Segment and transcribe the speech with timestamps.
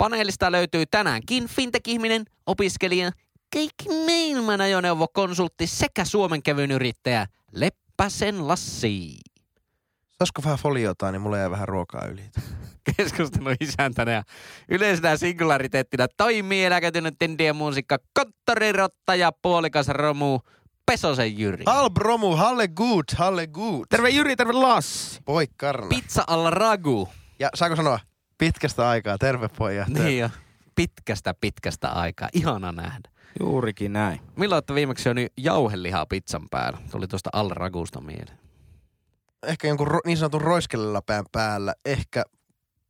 [0.00, 3.10] Paneelista löytyy tänäänkin fintech-ihminen, opiskelija,
[3.52, 9.20] kaikki maailman ajoneuvokonsultti sekä Suomen kevyn yrittäjä Leppäsen Lassi.
[10.18, 12.22] Saisiko vähän foliota, niin mulla jää vähän ruokaa yli.
[12.96, 14.22] Keskustelun isäntänä ja
[14.68, 20.40] yleisenä singulariteettina toimii eläköitynyt indien muusikko, konttorirotta ja puolikas romu
[20.86, 21.64] Pesosen Jyri.
[21.66, 23.84] Hal bromu, halle good, halle good.
[23.90, 25.20] Terve Jyri, terve Lassi.
[25.24, 25.46] Poi.
[25.88, 27.08] Pizza alla ragu.
[27.38, 27.98] ja saako sanoa?
[28.40, 29.88] Pitkästä aikaa, terve pojat.
[29.88, 30.30] Niin jo.
[30.74, 32.28] Pitkästä pitkästä aikaa.
[32.32, 33.10] Ihana nähdä.
[33.40, 34.20] Juurikin näin.
[34.36, 36.78] Milloin olette viimeksi syönyt jauhelihaa pizzan päällä?
[36.90, 38.38] Tuli tuosta al ragusta mieleen.
[39.46, 42.24] Ehkä jonkun ro- niin sanotun roiskelläpään päällä, ehkä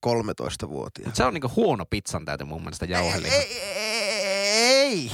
[0.07, 1.07] 13-vuotias.
[1.07, 3.35] Mut se on niinku huono pizzan täyty mun mielestä jauheliha.
[3.35, 4.27] Ei, ei,
[4.67, 5.11] ei.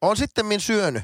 [0.00, 1.02] On sitten min syönyt.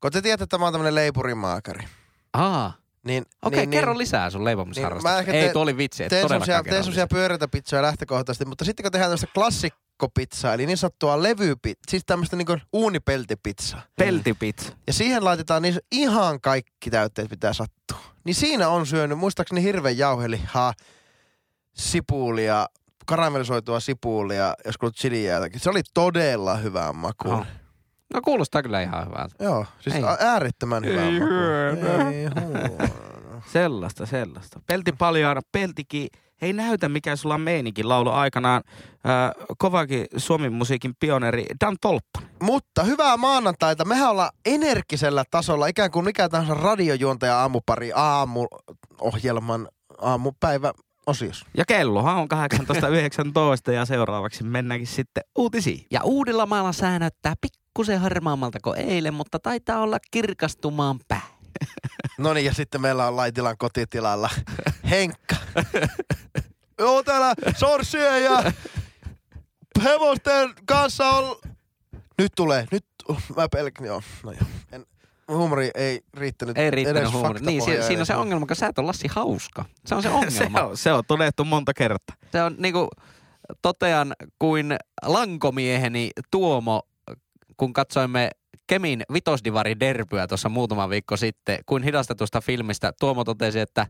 [0.00, 1.84] Kun te tiedätte, että mä oon tämmönen leipurimaakari.
[2.32, 2.72] Aa,
[3.04, 5.08] Niin, okei, niin, kerro niin, lisää sun leipomisharrastuksesta.
[5.20, 8.44] Niin, mä ehkä Ei, tuo oli vitsi, et teen semmosia, teen semmosia pyöreitä pizzoja lähtökohtaisesti,
[8.44, 13.82] mutta sitten kun tehdään tämmöistä klassikkopizzaa, eli niin sanottua levypizzaa, siis tämmöistä niinku uunipeltipizzaa.
[13.96, 14.72] Peltipizza.
[14.86, 17.98] Ja siihen laitetaan niin ihan kaikki täytteet pitää sattua.
[18.24, 20.74] Niin siinä on syönyt muistaakseni hirveän jauhelihaa,
[21.74, 22.66] sipulia,
[23.06, 25.60] karamellisoitua sipulia, joskus chiliä jotakin.
[25.60, 27.34] Se oli todella hyvää makua.
[27.34, 27.44] Oho.
[28.14, 29.44] No kuulostaa kyllä ihan hyvältä.
[29.44, 30.02] Joo, siis Ei.
[30.20, 31.26] äärettömän hyvää Ei makua.
[31.28, 32.10] hyvä.
[32.10, 32.88] Ei huono.
[33.52, 34.60] Sellaista, sellaista.
[34.66, 36.08] Pelti paljaana, peltikin.
[36.42, 38.62] Hei näytä mikä sulla on meininki laulu aikanaan.
[38.92, 42.20] Äh, kovakin Suomen musiikin pioneeri Dan Tolppa.
[42.42, 43.84] Mutta hyvää maanantaita.
[43.84, 49.68] Mehän ollaan energisellä tasolla, ikään kuin mikä tahansa radiojuontaja aamupari aamuohjelman
[49.98, 50.72] aamupäivä
[51.06, 51.46] osiossa.
[51.56, 52.28] Ja kellohan on
[53.68, 55.86] 18.19 ja seuraavaksi mennäänkin sitten uutisiin.
[55.90, 57.34] Ja Uudellamaalla sää näyttää
[57.78, 61.22] pikkusen harmaammalta kuin eilen, mutta taitaa olla kirkastumaan päin.
[62.18, 64.30] No niin, ja sitten meillä on Laitilan kotitilalla
[64.90, 65.36] Henkka.
[66.78, 68.52] Joo, täällä sorsien ja
[69.84, 71.36] hevosten kanssa on...
[72.18, 72.84] Nyt tulee, nyt
[73.36, 74.40] mä pelkän, joo, no joo.
[74.72, 74.86] En,
[75.28, 77.40] huumori ei riittänyt Ei riittänyt edes huumori.
[77.40, 79.64] Niin, si- siinä on se ongelma, kun sä et ole Lassi hauska.
[79.86, 80.62] Se on se Se ongelma.
[80.62, 82.16] on, se on todettu monta kertaa.
[82.32, 82.88] Se on niinku,
[83.62, 86.82] totean kuin lankomieheni Tuomo,
[87.58, 88.30] kun katsoimme
[88.66, 93.86] Kemin vitosdivari derbyä tuossa muutama viikko sitten, kuin hidastetusta filmistä Tuomo totesi, että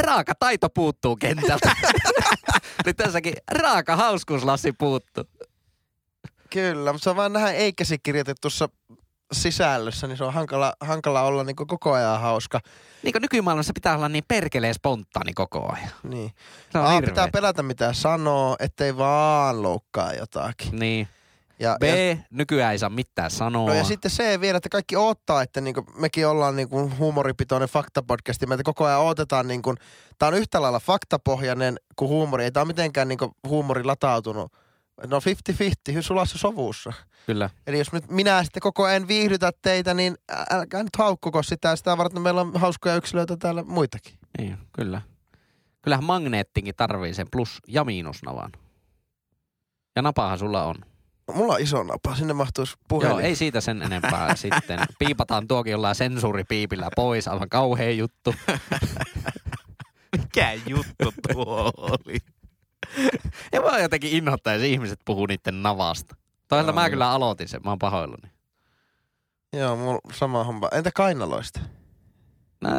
[0.00, 1.76] raaka taito puuttuu kentältä.
[2.86, 5.24] Nyt tässäkin raaka hauskuus Lassi puuttuu.
[6.50, 8.68] Kyllä, mutta se on vaan nähdä eikäsi kirjoitetussa
[9.32, 12.60] sisällössä, niin se on hankala, hankala olla niin koko ajan hauska.
[13.02, 15.90] Niin kuin nykymaailmassa pitää olla niin perkeleen spontaani koko ajan.
[16.02, 16.32] Niin.
[16.72, 17.10] Se on A, hirveetä.
[17.12, 20.78] pitää pelätä mitä sanoo, ettei vaan loukkaa jotakin.
[20.78, 21.08] Niin.
[21.60, 23.68] Ja, B, ja, nykyään ei saa mitään sanoa.
[23.68, 28.46] no ja sitten se vielä, että kaikki odottaa, että niinku, mekin ollaan niinku huumoripitoinen faktapodcasti.
[28.46, 29.74] Meitä koko ajan odotetaan, niinku,
[30.18, 32.44] tää on yhtä lailla faktapohjainen kuin huumori.
[32.44, 34.52] Ei tää ole mitenkään niinku, huumori latautunut.
[35.06, 36.92] No 50-50, sulassa sovussa.
[37.26, 37.50] Kyllä.
[37.66, 40.14] Eli jos nyt minä sitten koko ajan viihdytä teitä, niin
[40.50, 41.76] älkää nyt haukkuko sitä.
[41.76, 44.14] Sitä varten meillä on hauskoja yksilöitä täällä muitakin.
[44.38, 45.02] Niin, kyllä.
[45.82, 48.52] Kyllähän magneettinkin tarvii sen plus- ja miinusnavan.
[49.96, 50.74] Ja napahan sulla on.
[51.34, 53.10] Mulla on iso napa, sinne mahtuisi puhelin.
[53.10, 54.80] Joo, ei siitä sen enempää sitten.
[54.98, 58.34] Piipataan tuokin jollain sensuuripiipillä pois, aivan kauhea juttu.
[60.18, 62.18] Mikä juttu tuo oli?
[63.52, 66.16] Ja mä jotenkin innoittaa, jos ihmiset puhuu niiden navasta.
[66.48, 68.30] Toisaalta mä kyllä aloitin sen, mä oon pahoillani.
[69.52, 70.68] Joo, mulla sama homma.
[70.72, 71.60] Entä kainaloista?
[72.60, 72.70] No,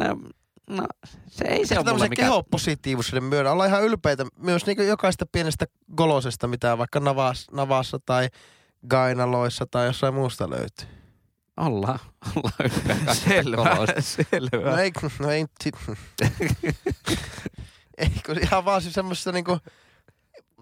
[0.76, 0.86] no
[1.26, 2.26] se ei se Se ole mulle mikään...
[2.28, 3.52] kehopositiivisuuden myötä.
[3.52, 8.28] Ollaan ihan ylpeitä myös niin jokaista pienestä golosesta, mitä vaikka navas, navassa tai
[8.88, 10.86] gainaloissa tai jossain muusta löytyy.
[11.56, 11.98] Ollaan,
[12.36, 12.52] ollaan
[12.86, 13.64] kaikista Selvä,
[14.00, 14.70] selvä.
[14.70, 15.46] No ei, no ei,
[17.98, 19.58] ei kun ihan vaan siis semmoista niinku,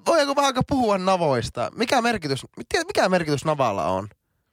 [0.06, 1.70] voidaanko vähän aikaa puhua navoista?
[1.74, 2.46] Mikä merkitys,
[2.86, 4.08] mikä merkitys navalla on?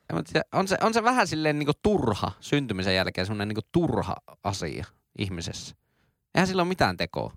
[0.10, 3.68] Ja, mutta se- On se, on se vähän silleen niinku turha syntymisen jälkeen, semmoinen niinku
[3.72, 4.86] turha asia
[5.20, 5.76] ihmisessä.
[6.36, 7.34] Eihän sillä ole mitään tekoa.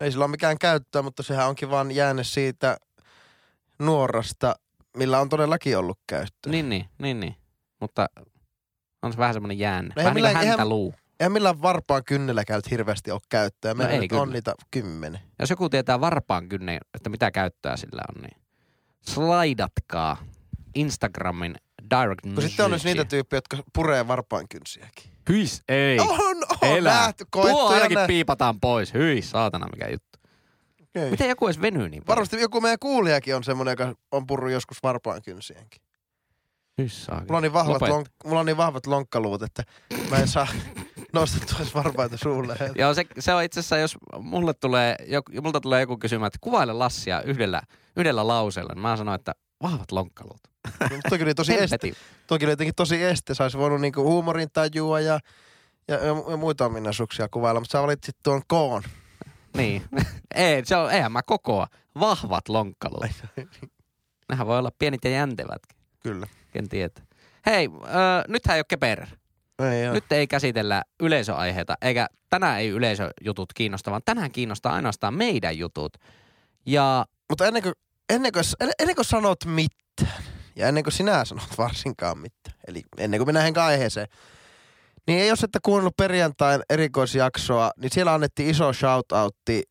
[0.00, 2.76] Ei sillä ole mikään käyttöä, mutta sehän onkin vaan jäänyt siitä
[3.78, 4.54] nuorasta,
[4.96, 6.50] millä on todellakin ollut käyttöä.
[6.50, 7.36] Niin, niin, niin, niin.
[7.80, 8.06] Mutta
[9.02, 9.94] on se vähän semmoinen jäänne.
[9.96, 10.94] Eihän Vähän niin kuin millään- eihän- häntä luu.
[11.20, 13.74] Eihän millään varpaan kynnellä käyt hirveästi ole käyttöä.
[13.74, 14.22] Meillä ei nyt kyllä.
[14.22, 15.20] on niitä kymmenen.
[15.38, 18.36] Jos joku tietää varpaan kynnen, että mitä käyttöä sillä on, niin
[19.08, 20.16] slaidatkaa
[20.74, 21.54] Instagramin
[21.90, 25.11] direct Kun sitten on myös niitä tyyppejä, jotka puree varpaankynsiäkin.
[25.28, 25.98] Hyis, ei.
[25.98, 26.90] On, on Elä.
[26.90, 28.94] nähty, koettu Tuo ainakin piipataan pois.
[28.94, 30.18] Hyi, saatana mikä juttu.
[30.82, 31.10] Okei.
[31.10, 32.06] Miten joku edes venyy niin paljon?
[32.06, 35.82] Varmasti joku meidän kuulijakin on semmoinen, joka on purru joskus varpaankynsiäkin.
[36.78, 37.92] Hys, Mulla on niin vahvat, Lopeta.
[37.92, 39.62] lonk, mulla on niin vahvat lonkkaluut, että
[40.10, 40.46] mä en saa
[41.12, 42.56] nostettua edes varpaita suulle.
[42.74, 46.38] Joo, se, se on itse asiassa, jos mulle tulee, joku, multa tulee joku kysymään, että
[46.40, 47.62] kuvaile Lassia yhdellä,
[47.96, 50.40] yhdellä lauseella, niin mä sanon, että vahvat lonkkaluut.
[50.90, 51.92] Mutta toki oli tosi este.
[52.26, 53.34] Toki oli jotenkin tosi este.
[53.34, 55.20] Saisi voinut niinku huumorin tajua ja,
[55.88, 58.82] ja, ja, muita ominaisuuksia kuvailla, mutta sä valitsit tuon koon.
[59.56, 59.82] Niin.
[60.34, 61.66] Ei, se on, eihän mä kokoa.
[62.00, 63.06] Vahvat lonkkaluut.
[64.28, 65.78] Nehän voi olla pienit ja jäntevätkin.
[66.00, 66.26] Kyllä.
[66.52, 67.04] Ken tietää.
[67.46, 69.08] Hei, äh, nythän ei ole keperer.
[69.70, 69.92] Ei ole.
[69.92, 75.96] Nyt ei käsitellä yleisöaiheita, eikä tänään ei yleisöjutut kiinnosta, vaan tänään kiinnostaa ainoastaan meidän jutut.
[76.66, 77.74] Ja Mutta ennen kuin,
[78.14, 78.44] ennen, kuin,
[78.78, 80.22] ennen kuin sanot mitään,
[80.56, 84.06] ja ennen kuin sinä sanot varsinkaan mitään, eli ennen kuin mennään aiheeseen,
[85.06, 89.62] niin jos ette kuunnellut perjantain erikoisjaksoa, niin siellä annettiin iso shoutoutti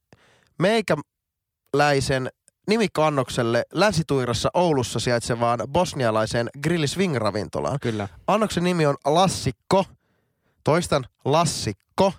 [0.60, 2.30] meikäläisen
[2.68, 7.80] nimikkoannokselle Länsituirassa Oulussa sijaitsevaan bosnialaiseen Grill Swing ravintolaan.
[7.82, 8.08] kyllä.
[8.28, 9.86] Annoksen nimi on Lassikko.
[10.64, 12.14] Toistan Lassikko.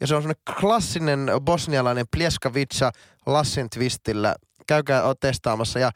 [0.00, 2.92] Ja se on semmoinen klassinen bosnialainen plieskavica
[3.26, 4.34] Lassin twistillä.
[4.66, 5.78] Käykää o- testaamassa.
[5.78, 5.90] Ja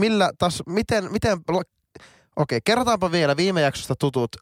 [0.00, 1.38] millä tas, miten, miten,
[2.36, 4.36] okei, kerrotaanpa vielä viime jaksosta tutut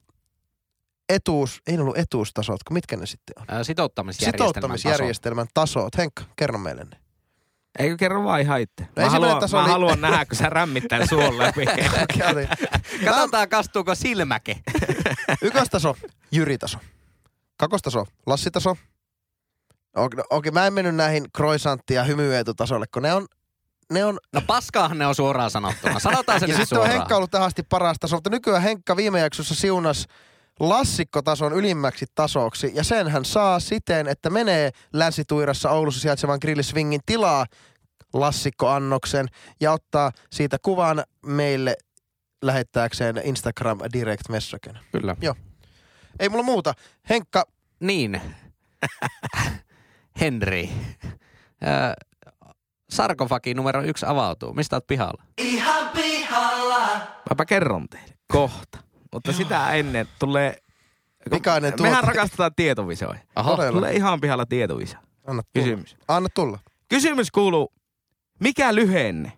[1.08, 3.44] etuus, ei ollut etuustasot, kun mitkä ne sitten on?
[3.48, 5.96] Ää, Sitouttamisjärjestelmän Sitouttamisjärjestelmän tasot.
[5.98, 6.96] Henkka, kerro meille ne.
[7.78, 8.74] Eikö kerro vaan ihan itse?
[8.82, 11.64] Mä, ensimmäinen haluan, taso mä oli- haluan nähdä, kun sä rämmit tän suon läpi.
[13.04, 14.56] Katsotaan, kastuuko silmäke.
[15.42, 15.96] Ykköstaso,
[16.32, 16.78] Jyri-taso.
[17.56, 18.76] Kakkostaso, Lassitaso.
[19.96, 23.26] Okei, okei, mä en mennyt näihin croissantti- ja hymyeetutasolle, kun ne on,
[23.92, 25.98] ne on No paskaahan ne on suoraan sanottuna.
[25.98, 26.88] Sanotaan se ja nyt sitten on.
[26.88, 30.06] Henkka ollut tähän asti paras taso, mutta nykyään Henkka viime jaksossa siunas
[30.60, 32.70] lassikkotason ylimmäksi tasoksi.
[32.74, 37.46] Ja sen hän saa siten, että menee Länsituirassa Oulussa sijaitsevan Grilliswingin tilaa
[38.12, 39.28] lassikkoannoksen
[39.60, 41.76] ja ottaa siitä kuvan meille
[42.42, 44.78] lähettääkseen Instagram direct messagen.
[44.92, 45.16] Kyllä.
[46.18, 46.74] Ei mulla muuta.
[47.08, 47.44] Henkka,
[47.80, 48.20] Niin.
[50.20, 50.70] Henri.
[51.60, 51.94] Ää,
[52.90, 54.54] sarkofagi numero yksi avautuu.
[54.54, 55.22] Mistä oot pihalla?
[57.30, 58.78] Mäpä kerron teille kohta.
[59.12, 60.56] Mutta sitä ennen tulee...
[61.30, 62.06] Pikainen Mehän tuote.
[62.16, 63.18] rakastetaan tietovisoja.
[63.36, 63.50] Aha.
[63.56, 63.72] Todella.
[63.72, 64.96] Tulee ihan pihalla tietoviso.
[65.26, 65.64] anna tulla.
[65.64, 65.96] Kysymys.
[66.08, 66.58] Anna tulla.
[66.88, 67.72] Kysymys kuuluu,
[68.40, 69.32] mikä lyhenne?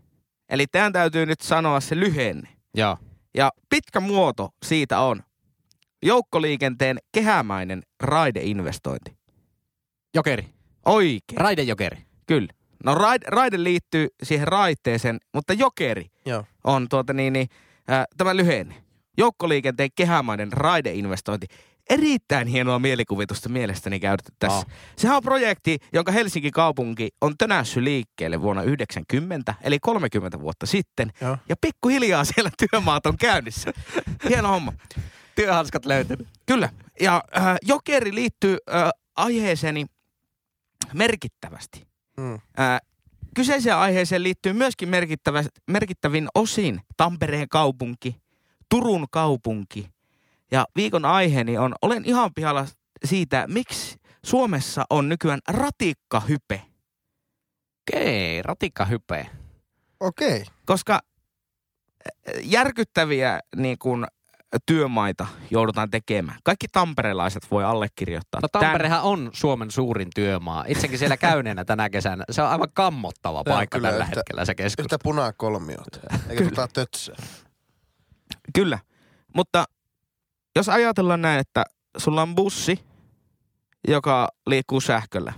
[0.49, 2.49] Eli teidän täytyy nyt sanoa se lyhenne.
[2.75, 2.97] Joo.
[3.35, 5.23] Ja pitkä muoto siitä on
[6.03, 9.17] joukkoliikenteen kehämäinen raideinvestointi.
[10.15, 10.55] Jokeri.
[10.88, 11.99] Oikein, Raidejokeri.
[12.26, 12.49] kyllä.
[12.85, 16.44] No raide, raide liittyy siihen raiteeseen, mutta jokeri Joo.
[16.64, 17.49] on tuota niin, niin
[17.90, 18.75] äh, tämä lyhenne.
[19.19, 21.46] Joukkoliikenteen kehämainen raideinvestointi.
[21.90, 24.58] Erittäin hienoa mielikuvitusta mielestäni käytetty tässä.
[24.58, 24.67] Oh.
[24.96, 31.12] Sehän on projekti, jonka Helsingin kaupunki on tönässy liikkeelle vuonna 90, eli 30 vuotta sitten.
[31.21, 31.37] Joo.
[31.49, 33.73] Ja pikkuhiljaa siellä työmaat on käynnissä.
[34.28, 34.73] Hieno homma.
[35.35, 36.28] Työhanskat löytynyt.
[36.47, 36.68] Kyllä.
[37.00, 39.87] Ja äh, jokeri liittyy äh, aiheeseeni
[40.95, 41.87] merkittävästi.
[42.16, 42.35] Mm.
[42.35, 42.80] Äh,
[43.35, 48.16] kyseiseen aiheeseen liittyy myöskin merkittävä, merkittävin osin Tampereen kaupunki,
[48.68, 49.90] Turun kaupunki.
[50.50, 52.66] Ja viikon aiheeni on, olen ihan pihalla
[53.04, 56.62] siitä, miksi Suomessa on nykyään ratikkahype.
[57.92, 59.26] Okei, ratikka hype.
[60.00, 60.45] Okei.
[60.66, 61.00] Koska
[62.42, 64.07] järkyttäviä niin kun,
[64.67, 66.38] työmaita joudutaan tekemään.
[66.45, 68.40] Kaikki tamperelaiset voi allekirjoittaa.
[68.40, 68.49] No.
[68.52, 70.64] Tamperehan on Suomen suurin työmaa.
[70.69, 72.25] Itsekin siellä käyneenä tänä kesänä.
[72.31, 74.85] Se on aivan kammottava on paikka kyllä tällä yhtä- hetkellä se keskus.
[74.85, 76.00] Yhtä punakolmiota.
[76.28, 77.17] Eikä tota tötsää.
[78.55, 78.78] Kyllä,
[79.35, 79.64] mutta
[80.57, 81.64] jos ajatellaan näin, että
[81.97, 82.85] sulla on bussi,
[83.88, 85.33] joka liikkuu sähköllä.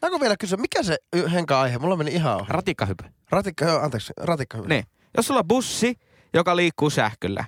[0.00, 1.78] Saanko vielä kysyä, mikä se y- Henka aihe?
[1.78, 2.46] Mulla meni ihan ohi.
[2.48, 3.04] Ratikka hype.
[3.30, 4.68] Ratikka, joo, anteeksi, ratikka hyvä.
[4.68, 4.84] Niin.
[5.16, 5.94] Jos sulla on bussi,
[6.34, 7.44] joka liikkuu sähköllä,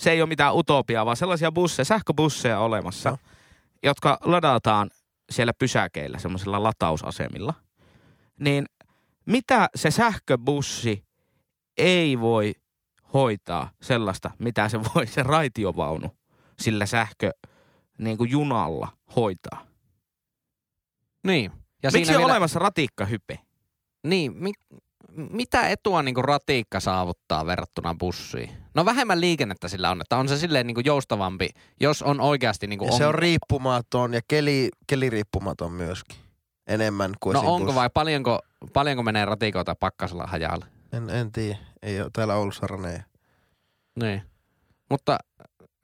[0.00, 3.18] se ei ole mitään utopiaa, vaan sellaisia busseja, sähköbusseja olemassa, Joo.
[3.82, 4.90] jotka ladataan
[5.30, 7.54] siellä pysäkeillä, semmoisilla latausasemilla.
[8.40, 8.66] Niin
[9.26, 11.04] mitä se sähköbussi
[11.76, 12.54] ei voi
[13.14, 16.16] hoitaa sellaista, mitä se voi se raitiovaunu
[16.60, 17.30] sillä sähkö
[17.98, 19.66] niin kuin junalla hoitaa.
[21.26, 21.52] Niin.
[21.82, 23.38] Ja Miksi siinä on vielä, olemassa ratikkahype?
[24.06, 24.52] Niin, mi,
[25.16, 28.50] mitä etua niin ratikka saavuttaa verrattuna bussiin?
[28.74, 31.48] No vähemmän liikennettä sillä on, että on se silleen niin joustavampi,
[31.80, 36.16] jos on oikeasti niin Ja se on riippumaton ja keli, keliriippumaton myöskin.
[36.66, 37.74] Enemmän kuin No onko bussi.
[37.74, 38.38] vai paljonko,
[38.72, 40.66] paljonko menee ratikoita pakkasella hajalle?
[40.92, 41.58] En, en tiedä.
[41.82, 43.02] Ei ole täällä Oulussa raneja.
[44.00, 44.22] Niin.
[44.90, 45.18] Mutta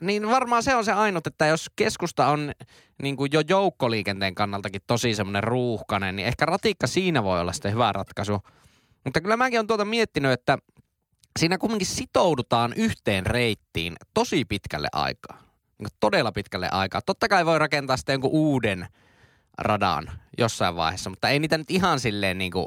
[0.00, 2.52] niin varmaan se on se ainut, että jos keskusta on
[3.02, 7.72] niin kuin jo joukkoliikenteen kannaltakin tosi semmoinen ruuhkainen, niin ehkä ratikka siinä voi olla sitten
[7.72, 8.40] hyvä ratkaisu.
[9.06, 10.58] Mutta kyllä mäkin on tuota miettinyt, että
[11.38, 15.42] siinä kumminkin sitoudutaan yhteen reittiin tosi pitkälle aikaa.
[15.78, 17.02] Niin todella pitkälle aikaa.
[17.02, 18.86] Totta kai voi rakentaa sitten jonkun uuden
[19.58, 22.66] radan jossain vaiheessa, mutta ei niitä nyt ihan silleen niin kuin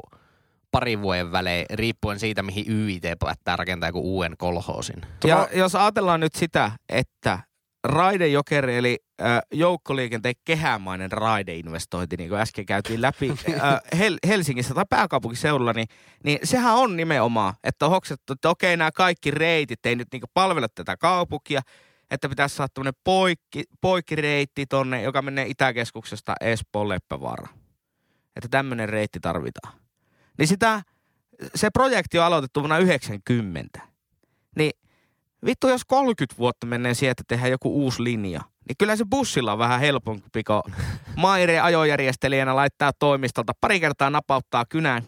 [0.70, 5.02] parin vuoden välein, riippuen siitä, mihin YIT päättää rakentaa joku uuden kolhoosin.
[5.24, 7.38] Ja jos ajatellaan nyt sitä, että
[7.84, 14.84] raidejokeri eli äh, joukkoliikenteen kehämainen raideinvestointi, niin kuin äsken käytiin läpi äh, Hel- Helsingissä tai
[14.90, 15.88] pääkaupunkiseudulla, niin,
[16.24, 20.22] niin sehän on nimenomaan, että on hoksettu, että okei nämä kaikki reitit ei nyt niin
[20.34, 21.60] palvele tätä kaupunkia,
[22.10, 27.48] että pitäisi saada tämmöinen poikki, poikkireitti tonne, joka menee Itäkeskuksesta Espoon Leppävaara.
[28.36, 29.74] Että tämmöinen reitti tarvitaan.
[30.38, 30.82] Niin sitä,
[31.54, 33.80] se projekti on aloitettu vuonna 90.
[35.46, 39.52] Vittu, jos 30 vuotta menee siihen, että tehdään joku uusi linja, niin kyllä se bussilla
[39.52, 40.62] on vähän helpompi, kun
[41.16, 45.02] Maire ajojärjestelijänä laittaa toimistolta pari kertaa napauttaa kynään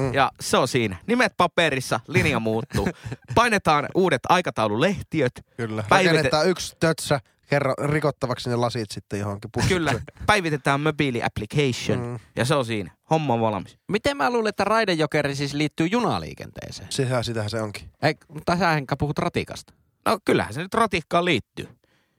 [0.00, 0.14] Mm.
[0.14, 0.96] Ja se on siinä.
[1.06, 2.88] Nimet paperissa, linja muuttuu.
[3.34, 5.32] Painetaan uudet aikataululehtiöt.
[5.56, 5.84] Kyllä.
[5.88, 9.68] Päivite- Rakennetaan yksi tötsä, kerro rikottavaksi ne lasit sitten johonkin pussiin.
[9.68, 9.92] Kyllä.
[10.26, 12.18] Päivitetään mobile application mm.
[12.36, 12.90] ja se on siinä.
[13.10, 13.78] Homma on valmis.
[13.88, 16.88] Miten mä luulen, että raidejokeri siis liittyy junaliikenteeseen?
[16.90, 17.90] Sehän, sitähän se onkin.
[18.02, 19.74] Ei, mutta sä enkä puhut ratikasta.
[20.06, 21.68] No kyllähän se nyt ratikkaan liittyy.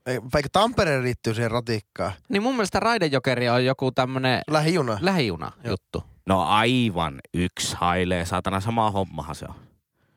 [0.05, 2.13] Ei, vaikka Tampereen liittyy siihen ratikkaan.
[2.29, 4.41] Niin mun mielestä raidejokeri on joku tämmönen...
[4.47, 4.97] Lähijuna.
[5.01, 6.03] Lähijuna juttu.
[6.25, 9.55] No aivan yksi hailee, saatana sama hommahan se on.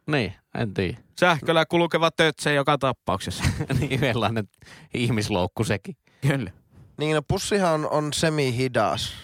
[0.06, 0.98] Niin, en tiedä.
[1.20, 3.44] Sähköllä kulkeva tötse joka tapauksessa.
[3.80, 4.48] niin, sellainen
[4.94, 5.96] ihmisloukku sekin.
[6.20, 6.50] Kyllä.
[6.98, 9.14] Niin, no pussihan on, on semi-hidas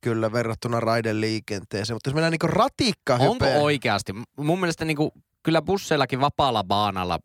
[0.00, 4.12] kyllä verrattuna raideliikenteeseen, mutta jos mennään niinku ratikka Onko oikeasti?
[4.36, 7.18] Mun mielestä niinku kyllä busseillakin vapaalla baanalla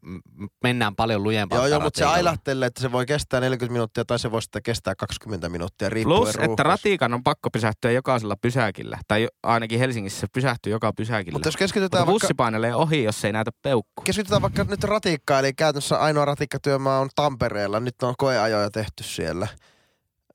[0.64, 1.58] mennään paljon lujempaa.
[1.58, 4.64] Joo, joo, mutta se ailahtelee, että se voi kestää 40 minuuttia tai se voi sitten
[4.64, 6.52] kestää 20 minuuttia riippuen Plus, ruuhkas.
[6.52, 9.00] että ratiikan on pakko pysähtyä jokaisella pysäkillä.
[9.08, 11.36] Tai ainakin Helsingissä se pysähtyy joka pysäkillä.
[11.36, 14.02] Mutta jos keskitytään mutta bussi painelee ohi, jos ei näytä peukku.
[14.02, 17.80] Keskitytään vaikka nyt ratikkaan, eli käytännössä ainoa ratikkatyömaa on Tampereella.
[17.80, 19.48] Nyt on koeajoja tehty siellä.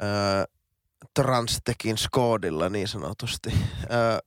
[0.02, 0.08] Öö,
[1.14, 3.52] Transtekin Skoodilla niin sanotusti.
[3.92, 4.18] Öö,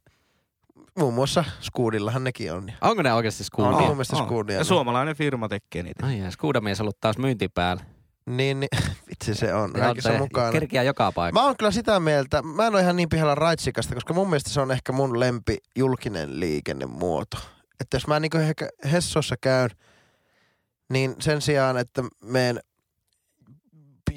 [0.99, 2.71] Muun muassa Skuudillahan nekin on.
[2.81, 3.77] Onko ne oikeasti Skuudia?
[3.77, 4.57] On, mun mielestä Skuudia.
[4.57, 6.05] Ja suomalainen firma tekee niitä.
[6.05, 7.83] Ai ja Skuudamies ollut taas myynti päällä.
[8.25, 8.69] Niin, niin
[9.09, 9.71] vitsi se on.
[9.99, 10.51] se mukana.
[10.51, 11.39] Kerkiä joka paikka.
[11.39, 14.49] Mä oon kyllä sitä mieltä, mä en ole ihan niin pihalla raitsikasta, koska mun mielestä
[14.49, 17.37] se on ehkä mun lempi julkinen liikennemuoto.
[17.79, 19.69] Että jos mä niin ehkä Hessossa käyn,
[20.89, 22.59] niin sen sijaan, että meen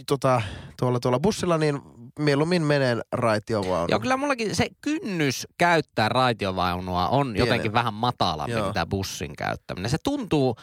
[0.06, 0.42] tota,
[0.78, 1.80] tuolla, tuolla bussilla, niin
[2.18, 3.86] mieluummin menen raitiovaunua.
[3.90, 7.48] Joo, kyllä mullakin se kynnys käyttää raitiovaunua on Pienen.
[7.48, 9.90] jotenkin vähän matalampi kuin tämä bussin käyttäminen.
[9.90, 10.56] Se tuntuu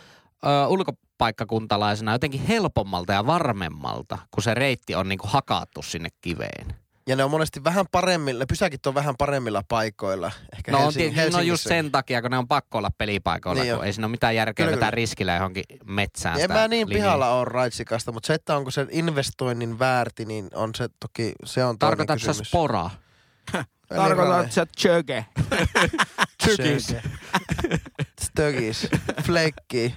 [0.45, 6.82] ö, ulkopaikkakuntalaisena jotenkin helpommalta ja varmemmalta, kun se reitti on niinku hakattu sinne kiveen.
[7.07, 10.31] Ja ne on monesti vähän paremmilla, ne pysäkit on vähän paremmilla paikoilla.
[10.53, 13.75] Ehkä no, Helsing, on, no just sen takia, kun ne on pakko olla pelipaikoilla, niin
[13.75, 13.85] kun jo.
[13.85, 16.39] ei siinä ole mitään järkeä vetää riskillä johonkin metsään.
[16.39, 17.03] En mä niin linjaa.
[17.03, 21.65] pihalla ole raitsikasta, mutta se, että onko se investoinnin väärti, niin on se toki, se
[21.65, 22.91] on Tarkoitatko sä sporaa?
[23.95, 25.25] Tarkoitatko sä tjöge?
[26.43, 26.95] Tjögis.
[28.21, 28.87] Stögis.
[29.23, 29.95] Flekki.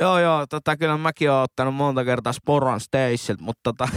[0.00, 3.88] Joo, joo, tota, kyllä mäkin oon ottanut monta kertaa Sporan Station, mutta tota,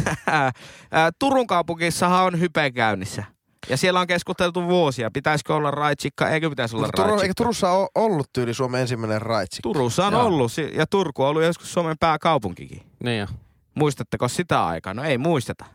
[1.20, 3.24] Turun kaupunkissahan on hype käynnissä.
[3.70, 7.24] Ja siellä on keskusteltu vuosia, pitäisikö olla raitsikka, eikö pitäisi olla Turu, raitsikka.
[7.24, 9.70] Eikö Turussa ole ollut tyyli Suomen ensimmäinen raitsikka?
[9.70, 10.26] Turussa on Joo.
[10.26, 12.82] ollut, ja Turku on ollut joskus Suomen pääkaupunkikin.
[13.04, 13.28] Niin jo.
[13.76, 14.94] Muistatteko sitä aikaa?
[14.94, 15.66] No ei muisteta.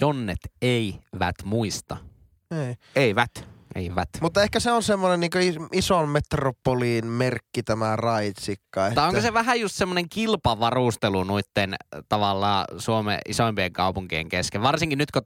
[0.00, 1.96] Jonnet eivät muista.
[2.50, 2.74] Ei.
[2.96, 3.48] Eivät.
[3.74, 4.08] Eivät.
[4.20, 8.86] Mutta ehkä se on semmoinen niin ison metropoliin merkki tämä raitsikka.
[8.86, 8.94] Että...
[8.94, 11.74] Tai onko se vähän just semmoinen kilpavarustelu noitten
[12.08, 14.62] tavallaan Suomen isoimpien kaupunkien kesken?
[14.62, 15.22] Varsinkin nyt kun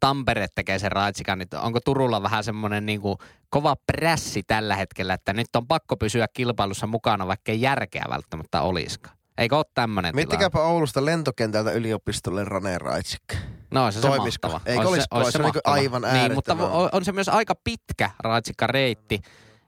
[0.00, 3.18] Tampere tekee sen raitsikan, niin onko Turulla vähän semmoinen niin kuin
[3.50, 8.62] kova prässi tällä hetkellä, että nyt on pakko pysyä kilpailussa mukana, vaikka ei järkeä välttämättä
[8.62, 9.16] olisikaan?
[9.38, 13.36] Eikö ole tämmöinen Miettikääpä Oulusta lentokentältä yliopistolle Raneen raitsikka.
[13.74, 14.48] No se Toimisiko?
[14.48, 14.72] mahtava.
[14.72, 16.56] Eikö olisi, olisi, se, olisi se aivan Niin, mutta
[16.92, 19.20] on se myös aika pitkä raitsikka reitti,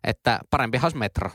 [0.05, 1.31] että parempi olisi metro.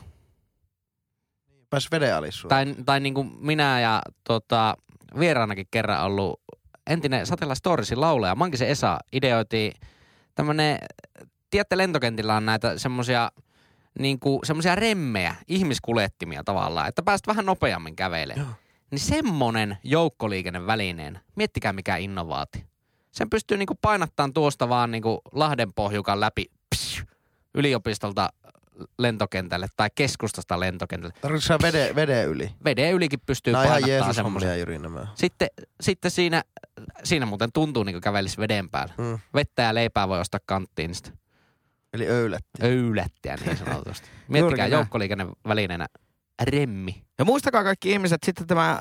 [1.70, 2.14] Pääs veden
[2.48, 4.76] Tai, tai niin kuin minä ja tota,
[5.18, 6.40] vieraanakin kerran ollut
[6.86, 9.72] entinen Satella Storiesin laulaja Mankisen Esa ideoitiin
[10.34, 10.78] tämmönen,
[11.50, 13.30] tiedätte lentokentillä on näitä semmosia
[13.98, 18.54] niin semmoisia remmejä, ihmiskulettimia tavallaan, että pääst vähän nopeammin kävelemään.
[18.92, 22.66] Niin semmonen joukkoliikennevälineen, miettikää mikä innovaati.
[23.10, 26.44] Sen pystyy niinku painattaan tuosta vaan niinku Lahden pohjukan läpi
[26.74, 27.04] psh,
[27.54, 28.28] yliopistolta
[28.98, 31.14] lentokentälle tai keskustasta lentokentälle.
[31.20, 32.50] Tarkoitatko sä vede, veden yli?
[32.64, 34.58] Veden ylikin pystyy Nämä painattaa semmoisen.
[34.58, 35.06] Jyri nämä.
[35.14, 35.48] Sitten,
[35.80, 36.42] sitten siinä,
[37.04, 38.94] siinä muuten tuntuu niin kuin kävelisi veden päällä.
[38.98, 39.18] Mm.
[39.34, 41.18] Vettä ja leipää voi ostaa kanttiin sitten
[41.92, 42.62] Eli öylätti.
[42.62, 44.08] öylättiä niin sanotusti.
[44.28, 45.86] Miettikää joukkoliikennevälineenä
[46.44, 47.02] remmi.
[47.18, 48.80] Ja muistakaa kaikki ihmiset sitten tämä äh,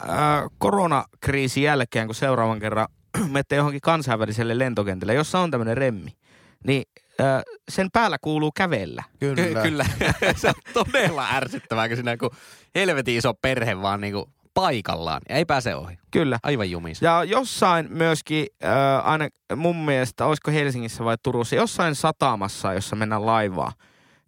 [0.58, 2.88] koronakriisin jälkeen, kun seuraavan kerran
[3.32, 6.12] menette johonkin kansainväliselle lentokentälle, jossa on tämmöinen remmi,
[6.68, 6.84] niin
[7.22, 7.42] äh,
[7.72, 9.04] sen päällä kuuluu kävellä.
[9.20, 9.36] Kyllä.
[9.36, 9.86] Ky- kyllä.
[10.36, 12.30] se on todella ärsyttävää, kun siinä kun
[12.76, 15.98] helvetin iso perhe vaan niinku paikallaan ja ei pääse ohi.
[16.12, 16.40] Kyllä.
[16.44, 17.06] Aivan jumissa.
[17.06, 23.26] Ja jossain myöskin, äh, aina mun mielestä, olisiko Helsingissä vai Turussa, jossain satamassa, jossa mennään
[23.26, 23.72] laivaa,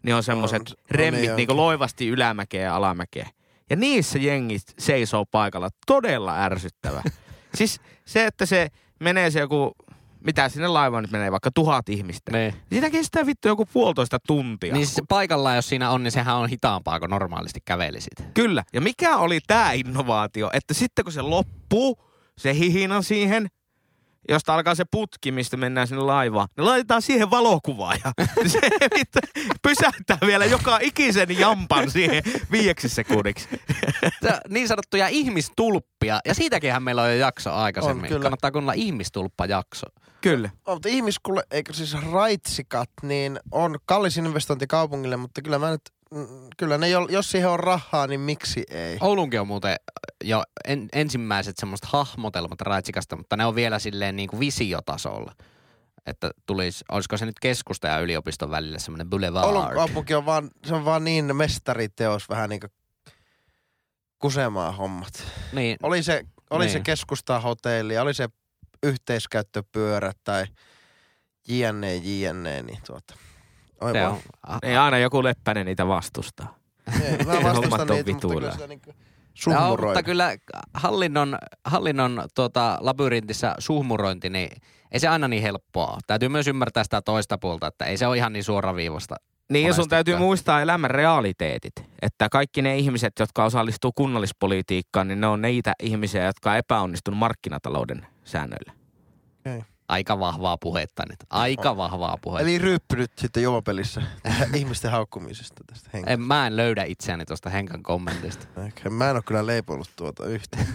[0.03, 1.57] niin on semmoiset on remmit niin niin onkin.
[1.57, 3.29] loivasti ylämäkeä ja alamäkeä.
[3.69, 5.69] Ja niissä jengit seisoo paikalla.
[5.87, 7.03] Todella ärsyttävä.
[7.55, 8.67] siis se, että se
[8.99, 9.71] menee se joku,
[10.25, 12.31] mitä sinne laivaan nyt menee, vaikka tuhat ihmistä.
[12.31, 12.39] Ne.
[12.39, 12.55] Niin.
[12.73, 14.73] Sitä kestää vittu joku puolitoista tuntia.
[14.73, 18.33] Niin siis paikallaan, jos siinä on, niin sehän on hitaampaa kuin normaalisti kävelisit.
[18.33, 18.63] Kyllä.
[18.73, 21.97] Ja mikä oli tämä innovaatio, että sitten kun se loppuu,
[22.37, 23.47] se hihina siihen,
[24.29, 28.11] josta alkaa se putki, mistä mennään sinne laivaan, niin laitetaan siihen valokuvaa ja
[28.47, 28.59] se
[29.61, 33.47] pysäyttää vielä joka ikisen jampan siihen viieksi sekunniksi.
[34.21, 38.03] Se- niin sanottuja ihmistulppia, ja siitäkinhän meillä on jo jakso aikaisemmin.
[38.03, 38.21] On, kyllä.
[38.21, 39.87] Kannattaa kuunnella ihmistulppa-jakso.
[40.21, 40.49] Kyllä.
[40.67, 45.81] Oh, mutta ihmiskulle, eikö siis raitsikat, niin on kallis investointi kaupungille, mutta kyllä mä nyt,
[46.57, 48.97] kyllä ne, jo- jos siihen on rahaa, niin miksi ei?
[49.01, 49.75] Oulunkin on muuten
[50.23, 55.35] jo en, ensimmäiset semmoista hahmotelmat raitsikasta, mutta ne on vielä silleen niin kuin visiotasolla.
[56.05, 59.45] Että tulisi, olisiko se nyt keskusta ja yliopiston välillä semmoinen boulevard.
[59.45, 62.71] Oulun kaupunki on vaan, se on vaan niin mestariteos vähän niin kuin
[64.19, 65.23] kusemaa hommat.
[65.53, 66.83] Niin, Oli se, oli se Niin.
[66.83, 68.29] keskustaa hotelli, oli se
[68.83, 70.45] yhteiskäyttöpyörä tai
[71.47, 73.15] jne, jne, niin tuota.
[73.83, 74.17] Oi se on,
[74.47, 76.55] a- Ei aina joku leppänen niitä vastustaa.
[77.03, 78.95] Ei, mä vastustan niitä, mutta kyllä sitä niinku Joo,
[79.33, 79.85] suhmuroida.
[79.85, 80.35] mutta kyllä
[80.73, 84.49] hallinnon, hallinnon tuota, labyrintissä suhmurointi, niin
[84.91, 85.97] ei se aina niin helppoa.
[86.07, 89.15] Täytyy myös ymmärtää sitä toista puolta, että ei se ole ihan niin suoraviivasta.
[89.51, 91.73] Niin ja sun täytyy muistaa elämän realiteetit.
[92.01, 97.17] Että kaikki ne ihmiset, jotka osallistuu kunnallispolitiikkaan, niin ne on niitä ihmisiä, jotka on epäonnistunut
[97.17, 98.73] markkinatalouden säännöillä.
[99.93, 101.17] Aika vahvaa puhetta nyt.
[101.29, 102.49] Aika vahvaa puhetta.
[102.49, 104.01] Eli ryppynyt sitten juopelissä
[104.53, 106.17] ihmisten haukkumisesta tästä En, henkilöstä.
[106.27, 108.47] mä en löydä itseäni tuosta Henkan kommentista.
[108.89, 110.67] Mä en ole kyllä leiponut tuota yhtään.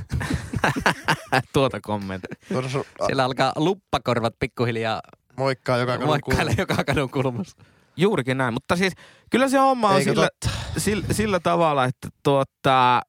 [1.53, 2.37] Tuota kommenttia.
[2.49, 5.01] Tuota sun, a, Siellä alkaa luppakorvat pikkuhiljaa
[5.37, 7.57] moikkaa joka kadun moikkaile joka kadun kulmassa.
[7.97, 8.55] Juurikin näin.
[8.55, 8.93] Mutta siis
[9.31, 10.59] kyllä se homma on Eikö sillä, totta?
[10.79, 13.03] sillä, sillä tavalla, että tuota,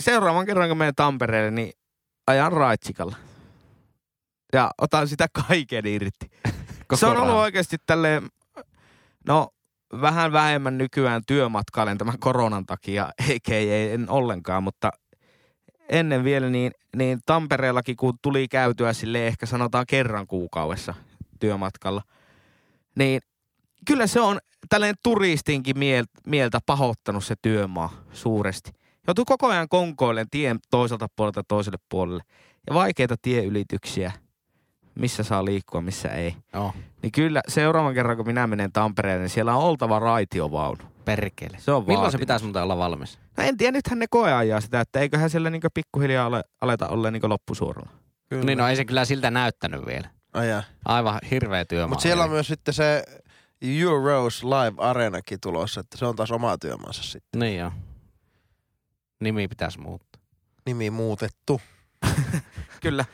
[0.00, 1.72] seuraavan kerran kun menen Tampereelle, niin
[2.26, 3.16] ajan raitsikalla.
[4.54, 6.30] Ja otan sitä kaiken irti.
[6.88, 7.42] Koko se on ollut rahan.
[7.42, 8.28] oikeasti tälleen,
[9.26, 9.48] no
[10.00, 14.90] vähän vähemmän nykyään työmatkailen tämän koronan takia, eikä ei, en ollenkaan, mutta
[15.88, 20.94] ennen vielä niin, niin Tampereellakin kun tuli käytyä sille ehkä sanotaan kerran kuukaudessa
[21.40, 22.02] työmatkalla,
[22.94, 23.20] niin
[23.86, 24.38] kyllä se on
[24.68, 28.70] tälleen turistinkin miel, mieltä pahoittanut se työmaa suuresti.
[29.06, 32.22] Joutuu koko ajan konkoilleen tien toiselta puolelta toiselle puolelle.
[32.66, 34.12] Ja vaikeita tieylityksiä,
[34.94, 36.36] missä saa liikkua, missä ei.
[36.54, 40.84] Joo, Niin kyllä seuraavan kerran, kun minä menen Tampereelle, niin siellä on oltava raitiovaunu.
[41.04, 41.56] perkele.
[41.60, 42.20] Se on Milloin se vaatimus.
[42.20, 43.18] pitäisi muuten olla valmis?
[43.36, 47.10] No en tiedä, nythän ne koeajaa sitä, että eiköhän siellä niinku pikkuhiljaa ale, aleta olla
[47.10, 47.90] niinku loppusuoralla.
[48.28, 48.44] Kyllä.
[48.44, 50.08] Niin no ei se kyllä siltä näyttänyt vielä.
[50.32, 50.62] Ai jaa.
[50.84, 51.88] Aivan hirveä työmaa.
[51.88, 53.04] Mutta siellä on myös sitten se
[53.62, 57.38] Euros Live Arenakin tulossa, että se on taas oma työmaansa sitten.
[57.40, 57.72] Niin joo.
[59.20, 60.22] Nimi pitäisi muuttaa.
[60.66, 61.60] Nimi muutettu.
[62.82, 63.04] Kyllä.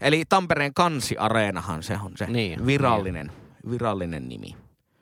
[0.00, 3.32] Eli Tampereen kansiareenahan se on se Niin, virallinen,
[3.70, 4.56] virallinen nimi.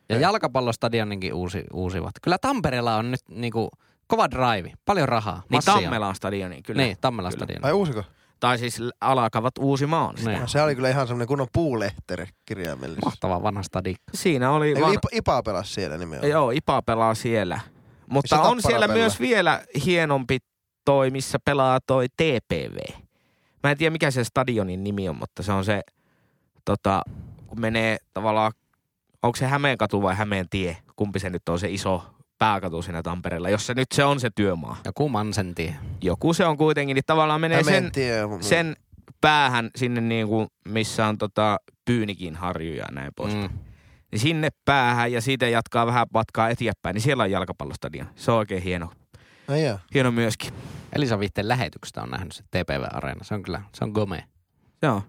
[0.09, 2.12] Ja jalkapallostadioninkin uusi, uusivat.
[2.22, 3.70] Kyllä Tampereella on nyt niinku
[4.06, 5.74] kova drive, paljon rahaa, Niin massia.
[5.74, 6.82] Tammelan stadioni, kyllä.
[6.82, 7.44] Niin, Tammelan Kyllä.
[7.44, 7.64] stadion.
[7.64, 8.04] Ai uusiko?
[8.40, 10.30] Tai siis alkavat uusimaan sitä.
[10.30, 10.40] Niin.
[10.40, 13.04] No, se oli kyllä ihan semmoinen kunnon puulehtere kirjaimellisesti.
[13.04, 13.94] Mahtava vanha stadi.
[14.14, 14.92] Siinä oli Eikö van...
[14.94, 16.30] Ipa, Ipa pelasi siellä nimenomaan?
[16.30, 17.61] Joo, Ipa pelaa siellä.
[18.09, 18.96] Mutta Missä on siellä pelaa?
[18.96, 20.38] myös vielä hienompi
[20.85, 22.76] toi, missä pelaa toi TPV.
[23.66, 25.81] Mä en tiedä mikä se stadionin nimi on, mutta se on se,
[26.64, 27.02] tota,
[27.46, 28.52] kun menee tavallaan,
[29.22, 30.76] onko se Hämeenkatu vai Hämeentie?
[30.96, 32.05] Kumpi se nyt on se iso
[32.38, 34.76] pääkatu siinä Tampereella, jos se nyt se on se työmaa.
[34.85, 35.74] Joku Mansentie.
[36.02, 37.92] Joku se on kuitenkin, niin tavallaan menee sen,
[38.40, 38.76] sen
[39.20, 43.35] päähän sinne niin kuin, missä on tota, Pyynikin harjuja ja näin pois.
[43.35, 43.48] Mm.
[44.12, 48.07] Niin sinne päähän ja siitä jatkaa vähän matkaa eteenpäin, niin siellä on jalkapallostadion.
[48.14, 48.90] Se on oikein hieno,
[49.48, 49.78] Ai jaa.
[49.94, 50.52] hieno myöskin.
[50.92, 53.24] Elisa Vihteen lähetyksestä on nähnyt se TPV-areena.
[53.24, 54.24] Se on kyllä, se on gome.
[54.82, 55.02] Joo.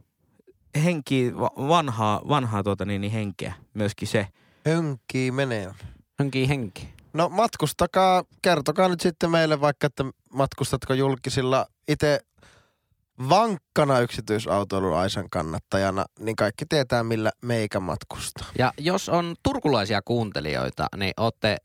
[0.84, 4.28] Henki, va- vanhaa, vanhaa tuota niin, niin henkeä myöskin se.
[4.66, 5.74] Hönkii menee.
[6.20, 6.90] Hönkii henki.
[7.14, 12.20] No matkustakaa, kertokaa nyt sitten meille vaikka, että matkustatko julkisilla itse
[13.30, 18.48] vankkana yksityisautoilun Aisan kannattajana, niin kaikki tietää millä meikä matkustaa.
[18.58, 21.58] Ja jos on turkulaisia kuuntelijoita, niin olette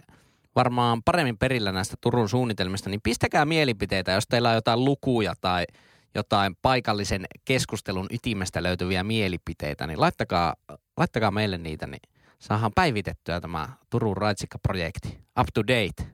[0.57, 5.65] varmaan paremmin perillä näistä Turun suunnitelmista, niin pistäkää mielipiteitä, jos teillä on jotain lukuja tai
[6.15, 10.55] jotain paikallisen keskustelun ytimestä löytyviä mielipiteitä, niin laittakaa,
[10.97, 12.01] laittakaa meille niitä, niin
[12.39, 15.19] saadaan päivitettyä tämä Turun Raitsikka-projekti.
[15.41, 16.13] Up to date.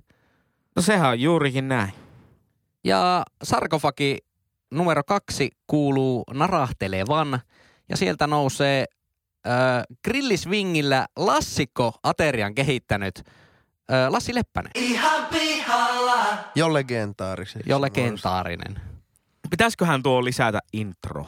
[0.76, 1.92] No sehän on juurikin näin.
[2.84, 4.18] Ja sarkofagi
[4.70, 7.40] numero kaksi kuuluu narahtelevan
[7.88, 8.84] ja sieltä nousee
[9.46, 9.52] äh,
[10.04, 13.22] grillisvingillä lassikko aterian kehittänyt
[13.92, 14.72] äh, Lassi Leppänen,
[16.54, 17.60] Jo legendaarisesti.
[17.70, 18.80] jo legendaarinen.
[19.50, 21.26] Pitäisiköhän tuo lisätä intro?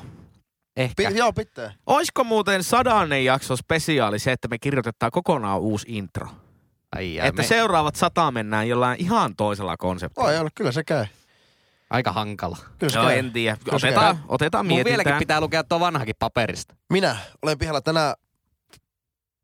[0.76, 0.94] Ehkä.
[1.10, 1.72] Pi- joo, pitää.
[1.86, 6.28] Oisko muuten sadannen jakso spesiaali se, että me kirjoitetaan kokonaan uusi intro?
[6.96, 10.26] Ai, ai, että me, seuraavat sata mennään jollain ihan toisella konseptilla.
[10.28, 11.06] Voi olla, kyllä se käy.
[11.90, 12.56] Aika hankala.
[12.78, 13.18] Kyllä se Joo, käy.
[13.18, 13.56] en tiedä.
[13.64, 14.24] Kyllä se Otetaan, käy.
[14.28, 16.74] otetaan Mun vieläkin pitää lukea tuo vanhakin paperista.
[16.92, 18.14] Minä olen pihalla tänä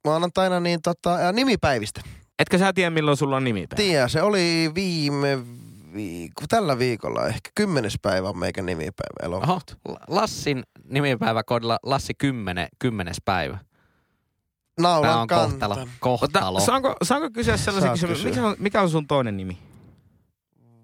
[0.04, 2.00] maanantaina niin tota, ää, nimipäivistä.
[2.38, 3.76] Etkö sä tiedä, milloin sulla on nimipäivä?
[3.76, 5.38] Tiedä, se oli viime
[5.94, 7.50] viikko, tällä viikolla ehkä.
[7.54, 9.76] Kymmenes päivä on meikä nimipäivä Oho, elokuuta.
[10.08, 13.14] Lassin nimipäivä kodilla Lassi 10, 10.
[13.24, 13.58] päivä.
[14.76, 15.74] Tämä Naulan on kohtalo.
[15.74, 15.90] kanta.
[16.00, 16.56] kohtalo.
[16.58, 18.26] Ota, saanko, saanko kysyä sellaisen kysymyksen?
[18.26, 18.42] kysyä.
[18.42, 19.58] Mikä on, mikä on sun toinen nimi?